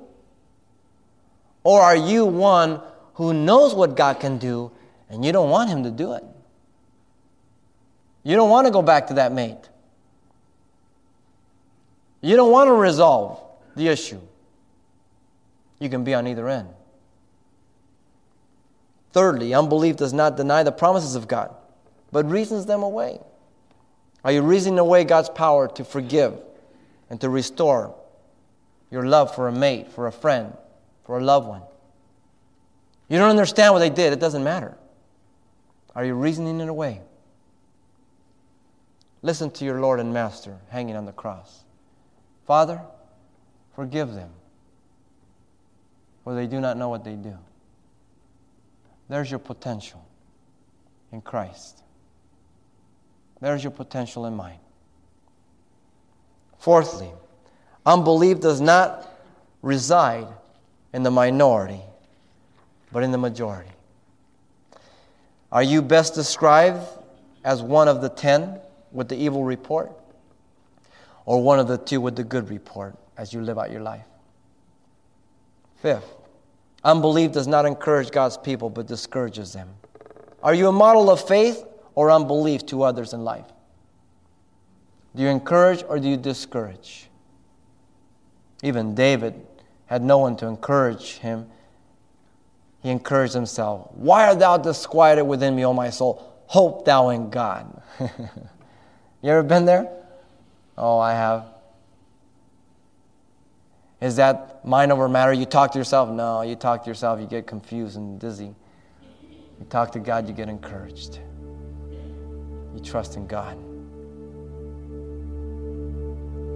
Or 1.64 1.82
are 1.82 1.96
you 1.96 2.26
one 2.26 2.82
who 3.16 3.34
knows 3.34 3.74
what 3.74 3.96
God 3.96 4.20
can 4.20 4.38
do, 4.38 4.72
and 5.10 5.24
you 5.24 5.32
don't 5.32 5.50
want 5.50 5.70
Him 5.70 5.84
to 5.84 5.92
do 5.92 6.14
it. 6.14 6.24
You 8.24 8.36
don't 8.36 8.50
want 8.50 8.66
to 8.68 8.72
go 8.72 8.82
back 8.82 9.08
to 9.08 9.16
that 9.16 9.32
mate. 9.32 9.70
You 12.22 12.36
don't 12.36 12.52
want 12.52 12.70
to 12.70 12.74
resolve 12.74 13.42
the 13.76 13.88
issue. 13.88 14.20
You 15.80 15.90
can 15.90 16.04
be 16.04 16.14
on 16.14 16.28
either 16.28 16.48
end. 16.48 16.70
Thirdly, 19.14 19.54
unbelief 19.54 19.96
does 19.96 20.12
not 20.12 20.36
deny 20.36 20.64
the 20.64 20.72
promises 20.72 21.16
of 21.16 21.28
God, 21.28 21.54
but 22.12 22.30
reasons 22.30 22.66
them 22.66 22.82
away. 22.82 23.20
Are 24.24 24.32
you 24.32 24.42
reasoning 24.42 24.80
away 24.80 25.04
God's 25.04 25.30
power 25.30 25.68
to 25.70 25.84
forgive 25.84 26.34
and 27.10 27.22
to 27.22 27.30
restore 27.30 27.96
your 28.90 29.06
love 29.06 29.34
for 29.36 29.48
a 29.48 29.52
mate, 29.52 29.92
for 29.92 30.08
a 30.08 30.12
friend, 30.12 30.58
for 31.06 31.20
a 31.20 31.24
loved 31.24 31.48
one? 31.48 31.62
You 33.08 33.20
don't 33.20 33.30
understand 33.30 33.74
what 33.74 33.80
they 33.80 33.92
did, 33.92 34.14
it 34.14 34.20
doesn't 34.20 34.44
matter. 34.44 34.76
Are 35.96 36.04
you 36.04 36.16
reasoning 36.16 36.60
it 36.60 36.70
away? 36.70 37.02
Listen 39.22 39.52
to 39.52 39.66
your 39.66 39.80
Lord 39.80 40.00
and 40.00 40.12
Master 40.12 40.58
hanging 40.70 40.96
on 40.96 41.06
the 41.06 41.12
cross. 41.12 41.64
Father, 42.48 42.82
forgive 43.76 44.16
them, 44.16 44.32
for 46.24 46.34
they 46.34 46.48
do 46.48 46.60
not 46.60 46.78
know 46.78 46.90
what 46.90 47.04
they 47.04 47.14
do. 47.14 47.38
There's 49.14 49.30
your 49.30 49.40
potential 49.40 50.04
in 51.12 51.22
Christ. 51.22 51.84
There's 53.40 53.64
your 53.64 53.70
potential 53.70 54.26
in 54.26 54.34
mine. 54.34 54.58
Fourthly, 56.58 57.12
unbelief 57.86 58.40
does 58.40 58.60
not 58.60 59.08
reside 59.62 60.26
in 60.94 61.04
the 61.04 61.12
minority 61.12 61.82
but 62.92 63.04
in 63.04 63.12
the 63.12 63.20
majority. 63.20 63.70
Are 65.52 65.62
you 65.62 65.84
best 65.84 66.16
described 66.16 66.82
as 67.44 67.62
one 67.62 67.88
of 67.88 68.02
the 68.02 68.10
ten 68.10 68.60
with 68.92 69.10
the 69.10 69.16
evil 69.16 69.44
report, 69.44 69.92
or 71.28 71.44
one 71.44 71.60
of 71.60 71.68
the 71.68 71.78
two 71.78 72.02
with 72.02 72.16
the 72.16 72.24
good 72.24 72.50
report 72.50 72.96
as 73.16 73.32
you 73.32 73.42
live 73.42 73.60
out 73.60 73.70
your 73.70 73.82
life? 73.82 74.06
Fifth, 75.84 76.12
unbelief 76.84 77.32
does 77.32 77.48
not 77.48 77.66
encourage 77.66 78.12
God's 78.12 78.38
people 78.38 78.70
but 78.70 78.88
discourages 78.88 79.54
them. 79.54 79.70
Are 80.42 80.54
you 80.54 80.68
a 80.68 80.72
model 80.72 81.10
of 81.10 81.26
faith 81.26 81.66
or 81.96 82.12
unbelief 82.12 82.66
to 82.68 82.84
others 82.84 83.14
in 83.14 83.24
life? 83.24 83.46
Do 85.16 85.24
you 85.24 85.30
encourage 85.30 85.84
or 85.88 86.00
do 86.00 86.10
you 86.10 86.18
discourage? 86.18 87.10
Even 88.62 88.96
David 88.96 89.36
had 89.86 90.02
no 90.02 90.18
one 90.18 90.36
to 90.38 90.48
encourage 90.48 91.18
him 91.18 91.48
he 92.84 92.90
encouraged 92.90 93.34
himself, 93.34 93.90
Why 93.94 94.28
art 94.28 94.40
thou 94.40 94.58
disquieted 94.58 95.26
within 95.26 95.56
me, 95.56 95.66
O 95.66 95.74
my 95.74 95.90
soul? 95.90 96.34
Hope 96.48 96.84
thou 96.84 97.10
in 97.10 97.30
God. 97.30 97.82
you 98.00 98.10
ever 99.32 99.42
been 99.42 99.66
there? 99.66 99.90
Oh, 100.78 101.00
I 101.00 101.14
have. 101.14 101.46
Is 104.04 104.18
that 104.18 104.66
mind 104.66 104.92
over 104.92 105.08
matter? 105.08 105.32
You 105.32 105.46
talk 105.46 105.72
to 105.72 105.78
yourself? 105.78 106.10
No, 106.10 106.42
you 106.42 106.56
talk 106.56 106.84
to 106.84 106.90
yourself, 106.90 107.22
you 107.22 107.26
get 107.26 107.48
confused 107.48 107.96
and 107.96 108.20
dizzy. 108.20 108.54
You 109.22 109.66
talk 109.70 109.94
to 109.94 110.00
God, 110.00 110.28
you 110.28 110.34
get 110.34 110.50
encouraged. 110.50 111.20
You 112.76 112.82
trust 112.84 113.16
in 113.16 113.28
God. 113.28 113.58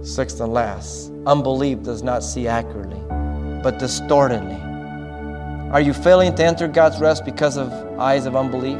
Sixth 0.06 0.42
and 0.42 0.52
last, 0.52 1.10
unbelief 1.24 1.82
does 1.82 2.02
not 2.02 2.22
see 2.22 2.46
accurately, 2.46 3.00
but 3.62 3.78
distortedly. 3.78 4.60
Are 5.72 5.80
you 5.80 5.94
failing 5.94 6.34
to 6.34 6.44
enter 6.44 6.68
God's 6.68 7.00
rest 7.00 7.24
because 7.24 7.56
of 7.56 7.72
eyes 7.98 8.26
of 8.26 8.36
unbelief? 8.36 8.76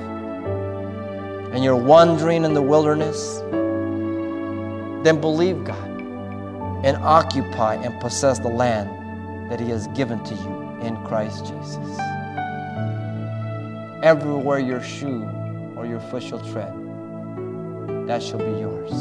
And 1.54 1.64
you're 1.64 1.74
wandering 1.74 2.44
in 2.44 2.52
the 2.52 2.60
wilderness? 2.60 3.38
Then 5.04 5.22
believe 5.22 5.64
God 5.64 5.87
and 6.84 6.96
occupy 6.98 7.74
and 7.74 8.00
possess 8.00 8.38
the 8.38 8.48
land 8.48 9.50
that 9.50 9.60
He 9.60 9.68
has 9.70 9.86
given 9.88 10.22
to 10.24 10.34
you 10.34 10.78
in 10.82 10.96
Christ 11.04 11.46
Jesus. 11.46 11.98
Everywhere 14.02 14.58
your 14.58 14.82
shoe 14.82 15.24
or 15.76 15.86
your 15.86 16.00
foot 16.00 16.22
shall 16.22 16.40
tread, 16.52 16.72
that 18.06 18.22
shall 18.22 18.38
be 18.38 18.60
yours. 18.60 18.92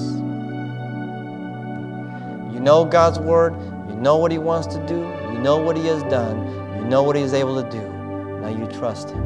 You 2.54 2.60
know 2.60 2.86
God's 2.86 3.20
Word, 3.20 3.54
you 3.90 3.96
know 3.96 4.18
what 4.18 4.32
He 4.32 4.38
wants 4.38 4.68
to 4.68 4.86
do, 4.88 5.00
you 5.32 5.40
know 5.40 5.58
what 5.58 5.78
He 5.78 5.86
has 5.88 6.04
done 6.04 6.58
you 6.88 6.92
know 6.92 7.04
what 7.04 7.18
He 7.18 7.22
is 7.22 7.34
able 7.34 7.62
to 7.62 7.70
do. 7.70 7.82
Now 8.40 8.48
you 8.48 8.66
trust 8.80 9.10
Him. 9.10 9.26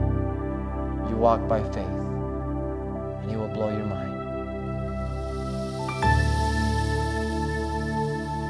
You 1.10 1.16
walk 1.16 1.48
by 1.48 1.62
faith, 1.62 1.78
and 1.86 3.30
He 3.30 3.38
will 3.38 3.50
blow 3.50 3.70
your 3.70 3.86
mind. 3.86 4.11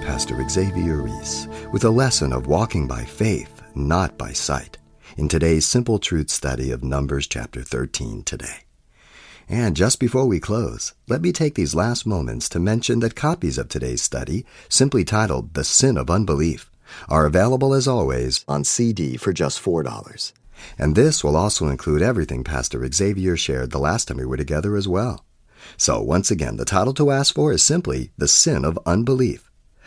Pastor 0.02 0.48
Xavier 0.50 1.04
Reese 1.04 1.48
with 1.72 1.84
a 1.84 1.90
lesson 1.90 2.34
of 2.34 2.48
walking 2.48 2.88
by 2.88 3.06
faith, 3.06 3.62
not 3.76 4.18
by 4.18 4.34
sight, 4.34 4.80
in 5.16 5.28
today's 5.28 5.66
Simple 5.66 6.00
Truth 6.00 6.32
study 6.32 6.72
of 6.72 6.84
Numbers 6.84 7.28
chapter 7.28 7.62
13 7.62 8.24
today. 8.24 8.64
And 9.48 9.76
just 9.76 10.00
before 10.00 10.26
we 10.26 10.40
close, 10.40 10.94
let 11.08 11.22
me 11.22 11.32
take 11.32 11.54
these 11.54 11.76
last 11.76 12.08
moments 12.08 12.50
to 12.50 12.60
mention 12.60 13.00
that 13.02 13.16
copies 13.16 13.60
of 13.60 13.70
today's 13.70 14.02
study, 14.02 14.44
simply 14.70 15.04
titled 15.04 15.54
The 15.54 15.64
Sin 15.64 15.98
of 15.98 16.10
Unbelief, 16.10 16.72
are 17.08 17.28
available 17.28 17.74
as 17.74 17.88
always 17.88 18.44
on 18.48 18.64
CD 18.64 19.18
for 19.18 19.32
just 19.32 19.64
$4. 19.64 20.34
And 20.80 20.96
this 20.96 21.24
will 21.24 21.36
also 21.36 21.68
include 21.68 22.02
everything 22.02 22.44
Pastor 22.44 22.86
Xavier 22.92 23.38
shared 23.38 23.70
the 23.70 23.80
last 23.80 24.08
time 24.08 24.18
we 24.18 24.26
were 24.26 24.38
together 24.38 24.76
as 24.76 24.88
well. 24.88 25.26
So, 25.78 26.02
once 26.02 26.32
again, 26.32 26.58
the 26.58 26.66
title 26.66 26.94
to 26.96 27.12
ask 27.12 27.36
for 27.36 27.54
is 27.54 27.62
simply 27.62 28.10
The 28.18 28.28
Sin 28.28 28.66
of 28.66 28.80
Unbelief, 28.86 29.51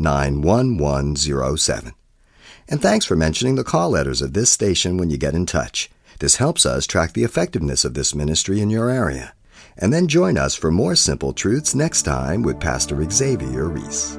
91107. 0.00 1.92
And 2.68 2.80
thanks 2.80 3.04
for 3.04 3.16
mentioning 3.16 3.56
the 3.56 3.64
call 3.64 3.90
letters 3.90 4.22
of 4.22 4.32
this 4.32 4.50
station 4.50 4.96
when 4.96 5.10
you 5.10 5.18
get 5.18 5.34
in 5.34 5.44
touch. 5.44 5.90
This 6.20 6.36
helps 6.36 6.64
us 6.64 6.86
track 6.86 7.12
the 7.12 7.24
effectiveness 7.24 7.84
of 7.84 7.94
this 7.94 8.14
ministry 8.14 8.60
in 8.60 8.70
your 8.70 8.90
area. 8.90 9.34
And 9.76 9.92
then 9.92 10.08
join 10.08 10.36
us 10.36 10.54
for 10.54 10.70
more 10.70 10.94
Simple 10.94 11.32
Truths 11.32 11.74
next 11.74 12.02
time 12.02 12.42
with 12.42 12.60
Pastor 12.60 13.08
Xavier 13.10 13.68
Reese. 13.68 14.18